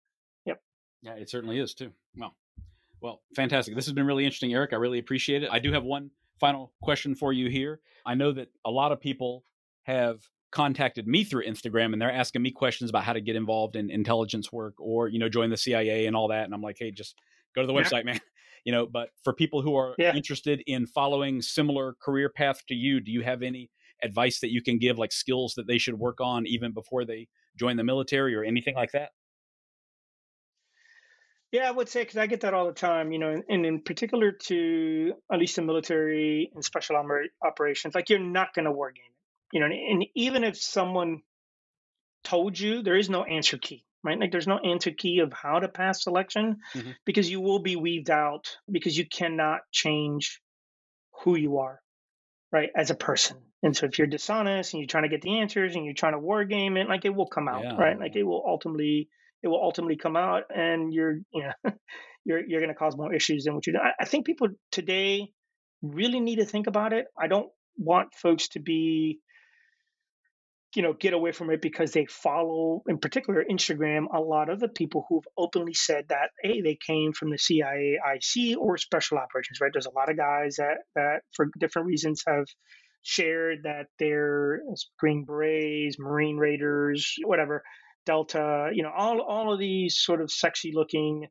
[1.01, 1.91] yeah, it certainly is too.
[2.15, 2.35] Well,
[3.01, 3.75] well, fantastic.
[3.75, 4.73] This has been really interesting, Erick.
[4.73, 5.49] I really appreciate it.
[5.51, 7.79] I do have one final question for you here.
[8.05, 9.43] I know that a lot of people
[9.83, 10.19] have
[10.51, 13.89] contacted me through Instagram and they're asking me questions about how to get involved in
[13.89, 16.45] intelligence work or, you know, join the CIA and all that.
[16.45, 17.15] And I'm like, hey, just
[17.55, 18.03] go to the website, yeah.
[18.13, 18.19] man.
[18.65, 20.13] You know, but for people who are yeah.
[20.13, 23.69] interested in following similar career path to you, do you have any
[24.03, 27.27] advice that you can give, like skills that they should work on even before they
[27.57, 29.11] join the military or anything like that?
[31.51, 33.81] Yeah, I would say because I get that all the time, you know, and, in
[33.81, 36.95] particular to at least the military and special
[37.43, 40.57] operations, like you're not going to war game it, you know, and, and even if
[40.57, 41.21] someone
[42.23, 44.19] told you, there is no answer key, right?
[44.19, 46.91] Like there's no answer key of how to pass selection mm-hmm.
[47.03, 50.41] because you will be weaved out because you cannot change
[51.23, 51.81] who you are,
[52.51, 53.37] right, as a person.
[53.63, 56.13] And so if you're dishonest and you're trying to get the answers and you're trying
[56.13, 57.75] to war game it, like it will come out, yeah.
[57.75, 57.99] right?
[57.99, 59.09] Like it will ultimately
[59.43, 61.71] it will ultimately come out and you're you know
[62.25, 63.79] you're you're going to cause more issues than what you do.
[63.79, 65.29] I, I think people today
[65.81, 67.05] really need to think about it.
[67.17, 69.19] I don't want folks to be
[70.75, 74.59] you know get away from it because they follow in particular instagram a lot of
[74.59, 79.17] the people who've openly said that hey they came from the cia ic or special
[79.17, 82.45] operations right there's a lot of guys that that for different reasons have
[83.01, 84.61] shared that they're
[84.99, 87.63] green berets marine raiders whatever
[88.05, 91.27] Delta, you know, all all of these sort of sexy looking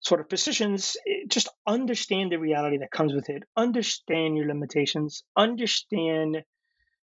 [0.00, 0.96] sort of positions.
[1.08, 3.42] Eh, just understand the reality that comes with it.
[3.56, 5.22] Understand your limitations.
[5.36, 6.42] Understand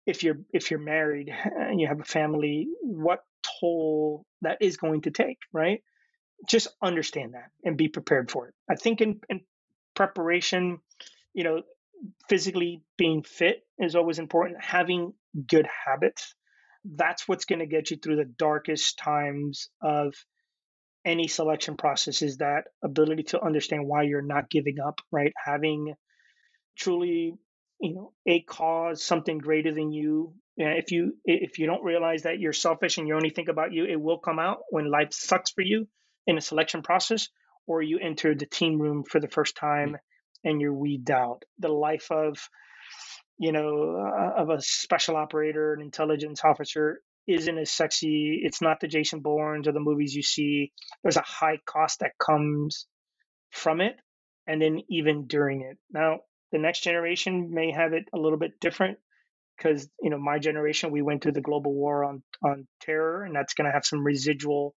[0.06, 3.20] if you're if you're married and you have a family, what
[3.60, 5.82] toll that is going to take, right?
[6.48, 8.54] Just understand that and be prepared for it.
[8.68, 9.42] I think in, in
[9.94, 10.78] preparation,
[11.34, 11.62] you know,
[12.28, 14.62] physically being fit is always important.
[14.62, 15.12] Having
[15.46, 16.34] good habits
[16.84, 20.14] that's what's going to get you through the darkest times of
[21.04, 25.32] any selection process is that ability to understand why you're not giving up right?
[25.42, 25.94] Having
[26.76, 27.34] truly
[27.80, 30.34] you know a cause something greater than you.
[30.58, 33.72] And if you if you don't realize that you're selfish and you only think about
[33.72, 35.88] you it will come out when life sucks for you
[36.26, 37.28] in a selection process
[37.66, 39.92] or you enter the team room for the first mm-hmm.
[39.92, 39.96] time
[40.44, 41.44] and you're weeded out.
[41.58, 42.48] The life of
[43.40, 48.38] you know, uh, of a special operator, an intelligence officer, isn't as sexy.
[48.44, 50.72] It's not the Jason Bournes or the movies you see.
[51.02, 52.86] There's a high cost that comes
[53.50, 53.96] from it,
[54.46, 55.78] and then even during it.
[55.90, 56.18] Now,
[56.52, 58.98] the next generation may have it a little bit different
[59.56, 63.34] because you know my generation we went through the global war on on terror, and
[63.34, 64.74] that's going to have some residual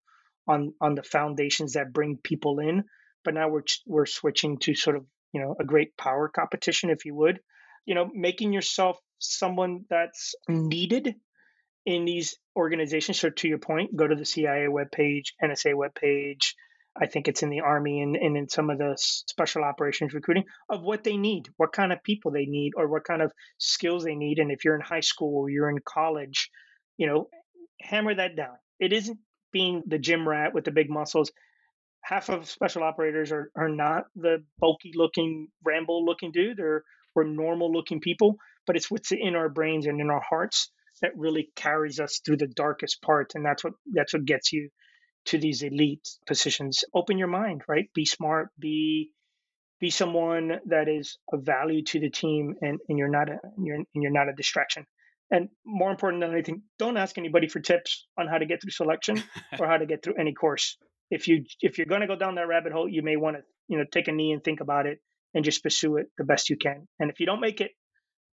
[0.48, 2.84] on on the foundations that bring people in.
[3.24, 5.04] But now we're we're switching to sort of
[5.34, 7.40] you know a great power competition, if you would
[7.86, 11.14] you know, making yourself someone that's needed
[11.86, 13.20] in these organizations.
[13.20, 16.54] So to your point, go to the CIA webpage, NSA webpage.
[16.96, 20.44] I think it's in the Army and, and in some of the special operations recruiting
[20.68, 24.04] of what they need, what kind of people they need, or what kind of skills
[24.04, 24.38] they need.
[24.38, 26.50] And if you're in high school or you're in college,
[26.96, 27.28] you know,
[27.80, 28.54] hammer that down.
[28.78, 29.18] It isn't
[29.52, 31.32] being the gym rat with the big muscles.
[32.02, 36.58] Half of special operators are, are not the bulky looking, Rambo looking dude.
[36.58, 36.84] They're
[37.14, 38.36] we're normal looking people,
[38.66, 40.70] but it's what's in our brains and in our hearts
[41.02, 44.70] that really carries us through the darkest part, and that's what that's what gets you
[45.26, 46.84] to these elite positions.
[46.94, 47.88] Open your mind, right?
[47.94, 49.10] Be smart, be
[49.80, 53.76] be someone that is of value to the team and, and you're not a you're
[53.76, 54.86] and you're not a distraction.
[55.30, 58.70] And more important than anything, don't ask anybody for tips on how to get through
[58.70, 59.22] selection
[59.58, 60.76] or how to get through any course.
[61.10, 63.42] If you if you're going to go down that rabbit hole, you may want to
[63.68, 65.00] you know take a knee and think about it
[65.34, 66.86] and just pursue it the best you can.
[66.98, 67.72] And if you don't make it,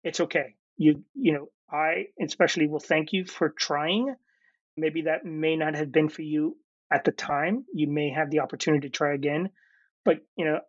[0.03, 0.55] it's okay.
[0.77, 4.15] You you know I especially will thank you for trying.
[4.77, 6.57] Maybe that may not have been for you
[6.91, 7.65] at the time.
[7.73, 9.49] You may have the opportunity to try again,
[10.03, 10.59] but you know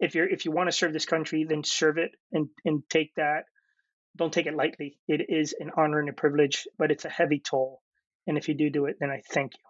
[0.00, 3.14] if you're if you want to serve this country, then serve it and and take
[3.16, 3.44] that.
[4.16, 4.98] Don't take it lightly.
[5.06, 7.82] It is an honor and a privilege, but it's a heavy toll.
[8.26, 9.60] And if you do do it, then I thank you.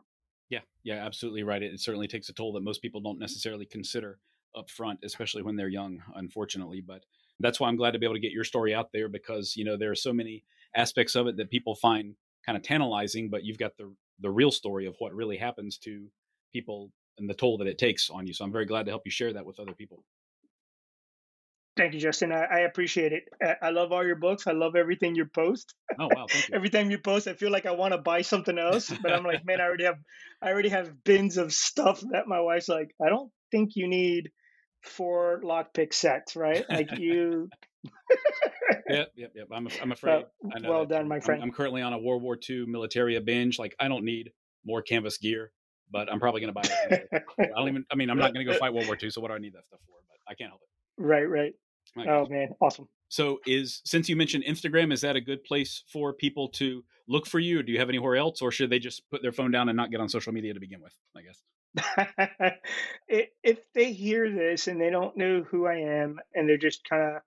[0.49, 1.62] Yeah, yeah, absolutely right.
[1.62, 4.19] It, it certainly takes a toll that most people don't necessarily consider
[4.57, 6.81] up front, especially when they're young, unfortunately.
[6.81, 7.05] But
[7.41, 9.65] that's why I'm glad to be able to get your story out there because you
[9.65, 10.45] know there are so many
[10.77, 12.15] aspects of it that people find
[12.45, 16.09] kind of tantalizing, but you've got the the real story of what really happens to
[16.53, 18.33] people and the toll that it takes on you.
[18.33, 20.05] So I'm very glad to help you share that with other people.
[21.77, 22.33] Thank you, Justin.
[22.33, 23.23] I, I, appreciate it.
[23.62, 24.49] I love all your books.
[24.49, 25.75] I love everything you post.
[25.97, 26.27] Oh wow!
[26.29, 26.55] Thank you.
[26.57, 29.23] Every time you post, I feel like I want to buy something else, but I'm
[29.23, 29.99] like, man, I already have,
[30.43, 34.33] I already have bins of stuff that my wife's like, I don't think you need
[34.82, 36.64] four lockpick sets, right?
[36.68, 37.48] Like you.
[38.88, 39.48] yep, yep, yep.
[39.52, 40.24] I'm, I'm afraid.
[40.62, 41.42] well done, my friend.
[41.42, 43.59] I'm, I'm, currently on a World War II military binge.
[43.59, 44.32] Like I don't need
[44.64, 45.52] more canvas gear,
[45.90, 47.09] but I'm probably going to buy it.
[47.38, 47.84] I don't even.
[47.90, 49.38] I mean, I'm not going to go fight World War II, so what do I
[49.38, 49.96] need that stuff for?
[50.09, 51.02] But I can't help it.
[51.02, 51.55] Right, right.
[51.96, 52.88] Oh man, awesome.
[53.09, 57.26] So is since you mentioned Instagram, is that a good place for people to look
[57.26, 57.62] for you?
[57.62, 59.90] Do you have anywhere else, or should they just put their phone down and not
[59.90, 60.94] get on social media to begin with?
[61.16, 61.42] I guess.
[63.09, 67.16] if they hear this and they don't know who I am, and they're just kind
[67.16, 67.23] of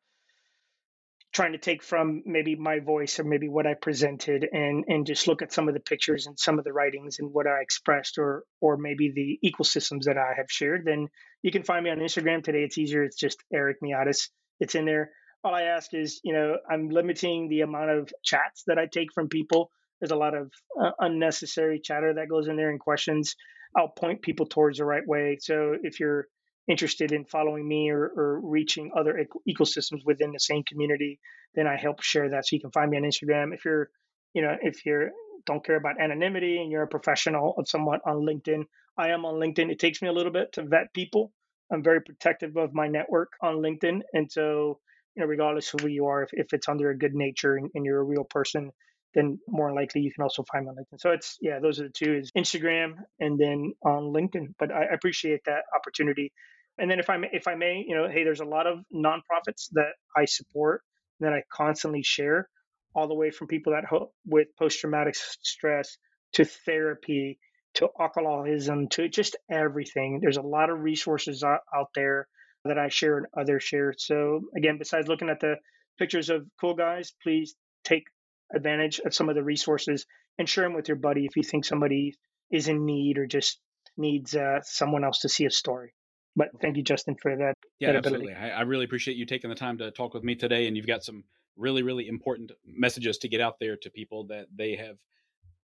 [1.33, 5.27] trying to take from maybe my voice or maybe what I presented and and just
[5.27, 8.17] look at some of the pictures and some of the writings and what I expressed
[8.17, 11.07] or or maybe the ecosystems that I have shared, then
[11.41, 12.63] you can find me on Instagram today.
[12.63, 13.03] It's easier.
[13.03, 14.27] It's just Erick Miyares
[14.61, 15.11] it's in there.
[15.43, 19.11] All I ask is, you know, I'm limiting the amount of chats that I take
[19.11, 19.71] from people.
[20.01, 20.51] There's a lot of
[20.81, 23.35] uh, unnecessary chatter that goes in there and questions.
[23.75, 25.37] I'll point people towards the right way.
[25.39, 26.27] So if you're
[26.67, 31.19] interested in following me or, or reaching other ecosystems within the same community,
[31.55, 32.47] then I help share that.
[32.47, 33.53] So you can find me on Instagram.
[33.53, 33.89] If you're,
[34.33, 35.11] you know, if you're
[35.45, 38.63] don't care about anonymity and you're a professional of somewhat on LinkedIn,
[38.97, 39.71] I am on LinkedIn.
[39.71, 41.31] It takes me a little bit to vet people.
[41.71, 44.01] I'm very protective of my network on LinkedIn.
[44.13, 44.79] And so,
[45.15, 47.69] you know, regardless of who you are, if, if it's under a good nature and,
[47.73, 48.71] and, you're a real person,
[49.13, 50.99] then more likely you can also find me on LinkedIn.
[50.99, 54.53] So it's, yeah, those are the two is Instagram and then on LinkedIn.
[54.57, 56.31] But I appreciate that opportunity.
[56.77, 58.79] And then if I may, if I may, you know, hey, there's a lot of
[58.93, 60.81] nonprofits that I support
[61.19, 62.47] that I constantly share
[62.95, 65.97] all the way from people that ho- with post-traumatic stress
[66.33, 67.39] to therapy
[67.75, 70.19] to alcoholism to just everything.
[70.21, 72.27] There's a lot of resources out, out there
[72.65, 73.93] that I share and others share.
[73.97, 75.55] So again, besides looking at the
[75.97, 78.03] pictures of cool guys, please take
[78.53, 80.05] advantage of some of the resources
[80.37, 82.15] and share them with your buddy if you think somebody
[82.51, 83.59] is in need or just
[83.97, 85.93] needs uh, someone else to see a story.
[86.35, 87.55] But thank you, Justin, for that.
[87.79, 88.33] Yeah, that absolutely.
[88.33, 90.87] I, I really appreciate you taking the time to talk with me today, and you've
[90.87, 91.23] got some
[91.57, 94.97] really, really important messages to get out there to people that they have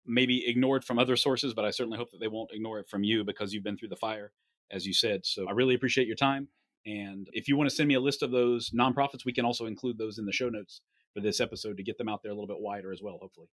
[0.05, 3.03] maybe ignored from other sources, but I certainly hope that they won't ignore it from
[3.03, 4.31] you because you've been through the fire,
[4.71, 5.25] as you said.
[5.25, 6.49] So I really appreciate your time.
[6.85, 9.65] And if you want to send me a list of those nonprofits, we can also
[9.65, 10.81] include those in the show notes
[11.13, 13.47] for this episode to get them out there a little bit wider as well, hopefully.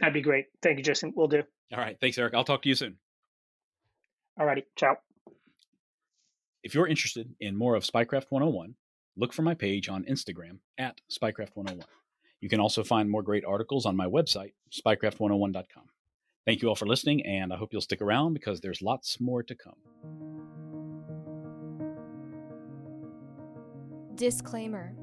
[0.00, 0.46] That'd be great.
[0.62, 1.12] Thank you, Justin.
[1.14, 1.42] We'll do.
[1.72, 1.96] All right.
[2.00, 2.34] Thanks, Erick.
[2.34, 2.96] I'll talk to you soon.
[4.38, 4.64] All righty.
[4.76, 4.96] Ciao.
[6.62, 8.74] If you're interested in more of Spycraft 101,
[9.16, 11.86] look for my page on Instagram at Spycraft 101.
[12.40, 15.84] You can also find more great articles on my website, spycraft101.com.
[16.46, 19.42] Thank you all for listening, and I hope you'll stick around because there's lots more
[19.42, 19.74] to come.
[24.14, 24.94] Disclaimer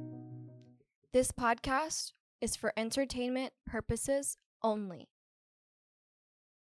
[1.15, 2.11] This podcast
[2.41, 5.07] is for entertainment purposes only.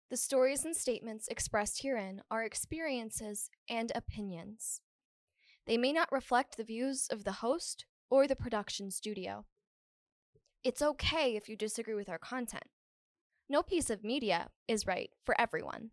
[0.10, 4.82] The stories and statements expressed herein are experiences and opinions.
[5.66, 9.46] They may not reflect the views of the host or the production studio.
[10.62, 12.68] It's okay if you disagree with our content.
[13.48, 15.92] No piece of media is right for everyone.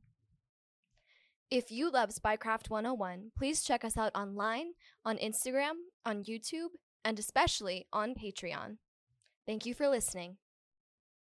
[1.53, 4.73] If you love Spycraft 101, please check us out online,
[5.05, 5.75] on Instagram,
[6.05, 6.71] on YouTube,
[7.05, 8.79] and especially on Patreon.
[9.47, 10.37] Thank you for listening.